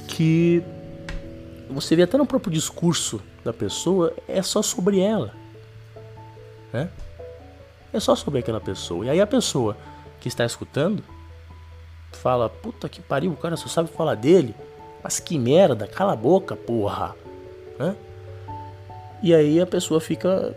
que 0.07 0.63
você 1.69 1.95
vê 1.95 2.03
até 2.03 2.17
no 2.17 2.25
próprio 2.25 2.51
discurso 2.51 3.21
da 3.43 3.53
pessoa, 3.53 4.13
é 4.27 4.41
só 4.41 4.61
sobre 4.61 4.99
ela. 4.99 5.33
Né? 6.71 6.89
É 7.91 7.99
só 7.99 8.15
sobre 8.15 8.39
aquela 8.39 8.59
pessoa. 8.59 9.05
E 9.05 9.09
aí 9.09 9.21
a 9.21 9.27
pessoa 9.27 9.77
que 10.19 10.27
está 10.27 10.45
escutando 10.45 11.03
fala: 12.11 12.49
Puta 12.49 12.89
que 12.89 13.01
pariu, 13.01 13.31
o 13.31 13.37
cara 13.37 13.55
só 13.55 13.67
sabe 13.67 13.89
falar 13.89 14.15
dele. 14.15 14.55
Mas 15.03 15.19
que 15.19 15.37
merda, 15.37 15.87
cala 15.87 16.13
a 16.13 16.15
boca, 16.15 16.55
porra. 16.55 17.15
Né? 17.79 17.95
E 19.21 19.33
aí 19.33 19.59
a 19.59 19.65
pessoa 19.65 20.01
fica 20.01 20.55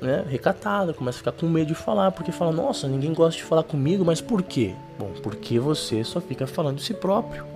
né, 0.00 0.24
recatada, 0.28 0.92
começa 0.92 1.16
a 1.16 1.18
ficar 1.18 1.32
com 1.32 1.46
medo 1.46 1.68
de 1.68 1.74
falar, 1.74 2.12
porque 2.12 2.32
fala: 2.32 2.52
Nossa, 2.52 2.88
ninguém 2.88 3.12
gosta 3.12 3.38
de 3.38 3.44
falar 3.44 3.62
comigo, 3.62 4.04
mas 4.04 4.20
por 4.20 4.42
quê? 4.42 4.74
Bom, 4.98 5.12
porque 5.22 5.58
você 5.58 6.04
só 6.04 6.20
fica 6.20 6.46
falando 6.46 6.76
de 6.76 6.82
si 6.82 6.94
próprio. 6.94 7.46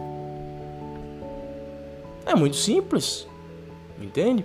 É 2.25 2.35
muito 2.35 2.57
simples, 2.57 3.27
entende? 4.01 4.45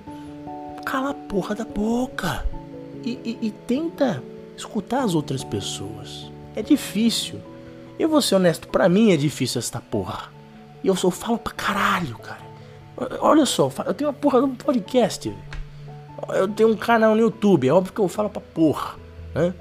Cala 0.85 1.11
a 1.11 1.13
porra 1.13 1.55
da 1.55 1.65
boca 1.65 2.45
e, 3.03 3.19
e, 3.23 3.47
e 3.47 3.51
tenta 3.51 4.23
escutar 4.57 5.03
as 5.03 5.13
outras 5.15 5.43
pessoas. 5.43 6.31
É 6.55 6.61
difícil. 6.61 7.39
Eu 7.97 8.09
vou 8.09 8.21
ser 8.21 8.35
honesto, 8.35 8.67
pra 8.67 8.89
mim 8.89 9.11
é 9.11 9.17
difícil 9.17 9.59
esta 9.59 9.79
porra. 9.79 10.31
E 10.83 10.87
eu 10.87 10.95
só 10.95 11.09
falo 11.09 11.37
pra 11.37 11.53
caralho, 11.53 12.17
cara. 12.17 12.45
Olha 13.19 13.45
só, 13.45 13.69
eu 13.85 13.93
tenho 13.93 14.09
uma 14.09 14.15
porra 14.15 14.39
de 14.39 14.45
um 14.45 14.55
podcast. 14.55 15.33
Eu 16.29 16.47
tenho 16.47 16.69
um 16.69 16.75
canal 16.75 17.13
no 17.13 17.21
YouTube, 17.21 17.67
é 17.67 17.73
óbvio 17.73 17.93
que 17.93 17.99
eu 17.99 18.07
falo 18.07 18.29
pra 18.29 18.41
porra, 18.41 18.95
né? 19.33 19.53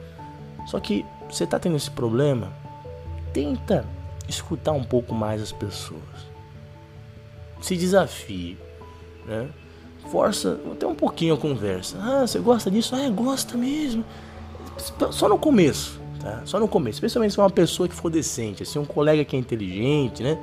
Só 0.67 0.81
que 0.81 1.05
você 1.29 1.47
tá 1.47 1.59
tendo 1.59 1.77
esse 1.77 1.91
problema, 1.91 2.53
tenta 3.33 3.85
escutar 4.29 4.73
um 4.73 4.85
pouco 4.85 5.15
mais 5.15 5.43
as 5.43 5.53
pessoas. 5.53 6.01
Se 7.61 7.77
desafie, 7.77 8.57
né? 9.27 9.49
Força 10.11 10.61
até 10.73 10.87
um 10.87 10.95
pouquinho 10.95 11.35
a 11.35 11.39
conversa. 11.39 11.99
Ah, 12.01 12.27
você 12.27 12.39
gosta 12.39 12.71
disso? 12.71 12.95
Ah, 12.95 13.09
gosta 13.09 13.57
mesmo. 13.57 14.05
Só 15.11 15.29
no 15.29 15.39
começo, 15.39 16.01
tá? 16.21 16.43
Só 16.45 16.61
no 16.61 16.69
começo. 16.69 16.97
Especialmente 16.97 17.33
se 17.33 17.41
é 17.41 17.43
uma 17.43 17.51
pessoa 17.51 17.89
que 17.89 17.95
for 17.95 18.11
decente, 18.11 18.63
assim, 18.63 18.79
um 18.79 18.85
colega 18.85 19.25
que 19.25 19.35
é 19.35 19.39
inteligente, 19.39 20.23
né? 20.23 20.39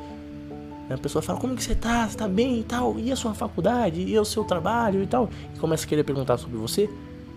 A 0.94 0.98
pessoa 0.98 1.22
fala, 1.22 1.40
como 1.40 1.56
que 1.56 1.64
você 1.64 1.76
tá? 1.76 2.08
Você 2.08 2.18
tá 2.18 2.28
bem 2.28 2.60
e 2.60 2.64
tal? 2.64 3.00
E 3.00 3.12
a 3.12 3.16
sua 3.16 3.34
faculdade? 3.34 4.02
E 4.02 4.18
o 4.18 4.26
seu 4.26 4.44
trabalho 4.44 5.02
e 5.02 5.08
tal? 5.08 5.30
E 5.56 5.60
começa 5.60 5.86
a 5.86 5.88
querer 5.88 6.04
perguntar 6.04 6.38
sobre 6.38 6.58
você. 6.58 6.90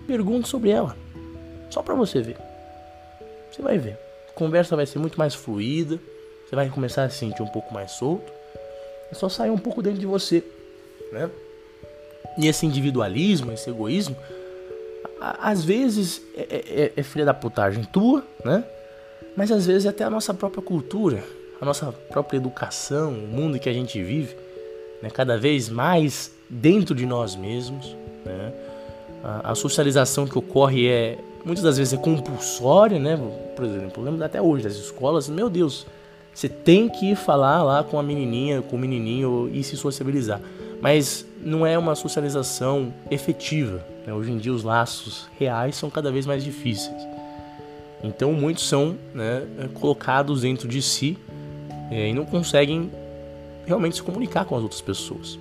Pergunte 0.06 0.48
sobre 0.48 0.70
ela. 0.70 0.96
Só 1.70 1.82
pra 1.82 1.94
você 1.94 2.20
ver. 2.20 2.36
Você 3.50 3.62
vai 3.62 3.78
ver. 3.78 3.98
A 4.28 4.32
conversa 4.32 4.76
vai 4.76 4.86
ser 4.86 4.98
muito 4.98 5.18
mais 5.18 5.34
fluida. 5.34 5.98
Você 6.46 6.56
vai 6.56 6.68
começar 6.68 7.04
a 7.04 7.08
se 7.08 7.18
sentir 7.18 7.42
um 7.42 7.48
pouco 7.48 7.72
mais 7.72 7.92
solto. 7.92 8.32
É 9.10 9.14
só 9.14 9.28
sair 9.28 9.50
um 9.50 9.58
pouco 9.58 9.82
dentro 9.82 10.00
de 10.00 10.06
você, 10.06 10.42
né? 11.12 11.30
E 12.38 12.48
esse 12.48 12.66
individualismo, 12.66 13.52
esse 13.52 13.70
egoísmo, 13.70 14.16
às 15.20 15.64
vezes 15.64 16.20
é, 16.36 16.42
é, 16.42 16.82
é, 16.84 16.92
é 16.96 17.02
filha 17.02 17.24
da 17.24 17.32
putagem 17.32 17.84
tua, 17.84 18.24
né? 18.44 18.64
Mas 19.36 19.50
às 19.52 19.66
vezes 19.66 19.86
é 19.86 19.88
até 19.88 20.04
a 20.04 20.10
nossa 20.10 20.34
própria 20.34 20.62
cultura 20.62 21.22
a 21.60 21.64
nossa 21.64 21.92
própria 22.10 22.36
educação, 22.36 23.12
o 23.12 23.28
mundo 23.28 23.58
que 23.58 23.68
a 23.68 23.72
gente 23.72 24.02
vive, 24.02 24.36
né, 25.02 25.10
cada 25.10 25.38
vez 25.38 25.68
mais 25.68 26.32
dentro 26.48 26.94
de 26.94 27.06
nós 27.06 27.36
mesmos. 27.36 27.96
Né? 28.24 28.52
A, 29.22 29.52
a, 29.52 29.54
socialização 29.54 30.26
que 30.26 30.38
ocorre 30.38 30.88
é 30.88 31.18
muitas 31.44 31.62
das 31.62 31.78
vezes 31.78 31.92
é 31.92 31.96
compulsória, 31.96 32.98
né? 32.98 33.18
Por 33.54 33.64
exemplo, 33.64 34.02
eu 34.02 34.04
lembro 34.04 34.24
até 34.24 34.40
hoje 34.40 34.64
das 34.64 34.74
escolas, 34.74 35.28
meu 35.28 35.50
Deus, 35.50 35.86
você 36.32 36.48
tem 36.48 36.88
que 36.88 37.12
ir 37.12 37.16
falar 37.16 37.62
lá 37.62 37.84
com 37.84 37.98
a 37.98 38.02
menininha, 38.02 38.62
com 38.62 38.76
o 38.76 38.78
menininho 38.78 39.50
e 39.52 39.62
se 39.62 39.76
sociabilizar. 39.76 40.40
Mas 40.80 41.26
não 41.40 41.66
é 41.66 41.78
uma 41.78 41.94
socialização 41.94 42.92
efetiva. 43.10 43.84
Né? 44.06 44.12
Hoje 44.12 44.32
em 44.32 44.38
dia 44.38 44.52
os 44.52 44.64
laços 44.64 45.28
reais 45.38 45.76
são 45.76 45.88
cada 45.88 46.10
vez 46.10 46.26
mais 46.26 46.42
difíceis. 46.42 47.06
Então 48.02 48.32
muitos 48.32 48.68
são 48.68 48.96
né, 49.14 49.46
colocados 49.74 50.42
dentro 50.42 50.68
de 50.68 50.82
si 50.82 51.16
é, 51.90 52.08
e 52.08 52.14
não 52.14 52.24
conseguem 52.24 52.90
realmente 53.66 53.96
se 53.96 54.02
comunicar 54.02 54.44
com 54.44 54.56
as 54.56 54.62
outras 54.62 54.80
pessoas. 54.80 55.38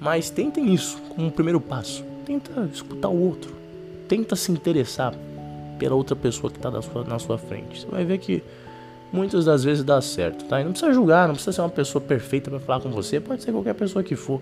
Mas 0.00 0.30
tentem 0.30 0.72
isso 0.72 1.00
como 1.08 1.26
um 1.26 1.30
primeiro 1.30 1.60
passo. 1.60 2.04
Tenta 2.24 2.68
escutar 2.72 3.08
o 3.08 3.18
outro. 3.18 3.54
Tenta 4.08 4.36
se 4.36 4.52
interessar 4.52 5.14
pela 5.78 5.94
outra 5.94 6.14
pessoa 6.14 6.50
que 6.50 6.58
está 6.58 6.70
na 6.70 6.82
sua, 6.82 7.04
na 7.04 7.18
sua 7.18 7.38
frente. 7.38 7.80
Você 7.80 7.86
vai 7.86 8.04
ver 8.04 8.18
que 8.18 8.42
muitas 9.12 9.44
das 9.44 9.64
vezes 9.64 9.84
dá 9.84 10.00
certo, 10.00 10.44
tá? 10.44 10.60
E 10.60 10.64
não 10.64 10.72
precisa 10.72 10.92
julgar, 10.92 11.26
não 11.26 11.34
precisa 11.34 11.52
ser 11.52 11.60
uma 11.60 11.70
pessoa 11.70 12.02
perfeita 12.02 12.50
para 12.50 12.60
falar 12.60 12.80
com 12.80 12.90
você. 12.90 13.20
Pode 13.20 13.42
ser 13.42 13.52
qualquer 13.52 13.74
pessoa 13.74 14.02
que 14.02 14.16
for. 14.16 14.40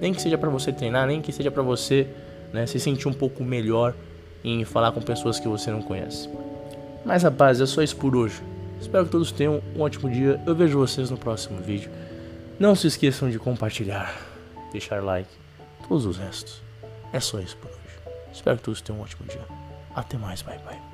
Nem 0.00 0.12
que 0.12 0.20
seja 0.20 0.38
para 0.38 0.50
você 0.50 0.72
treinar, 0.72 1.06
nem 1.06 1.20
que 1.20 1.32
seja 1.32 1.50
para 1.50 1.62
você 1.62 2.06
né, 2.52 2.66
se 2.66 2.80
sentir 2.80 3.06
um 3.08 3.12
pouco 3.12 3.44
melhor 3.44 3.94
em 4.42 4.64
falar 4.64 4.92
com 4.92 5.00
pessoas 5.00 5.38
que 5.38 5.46
você 5.46 5.70
não 5.70 5.82
conhece. 5.82 6.28
Mas 7.04 7.22
rapaz, 7.22 7.60
é 7.60 7.66
só 7.66 7.82
isso 7.82 7.96
por 7.96 8.16
hoje. 8.16 8.42
Espero 8.80 9.04
que 9.04 9.10
todos 9.10 9.30
tenham 9.30 9.62
um 9.76 9.82
ótimo 9.82 10.10
dia. 10.10 10.40
Eu 10.46 10.54
vejo 10.54 10.78
vocês 10.78 11.10
no 11.10 11.16
próximo 11.16 11.60
vídeo. 11.60 11.90
Não 12.58 12.74
se 12.74 12.86
esqueçam 12.86 13.30
de 13.30 13.38
compartilhar, 13.38 14.14
deixar 14.72 15.02
like, 15.02 15.30
todos 15.88 16.06
os 16.06 16.18
restos. 16.18 16.60
É 17.12 17.20
só 17.20 17.38
isso 17.40 17.56
por 17.56 17.70
hoje. 17.70 18.14
Espero 18.32 18.56
que 18.56 18.62
todos 18.64 18.80
tenham 18.80 19.00
um 19.00 19.02
ótimo 19.02 19.26
dia. 19.28 19.44
Até 19.94 20.16
mais, 20.16 20.42
bye 20.42 20.58
bye. 20.58 20.89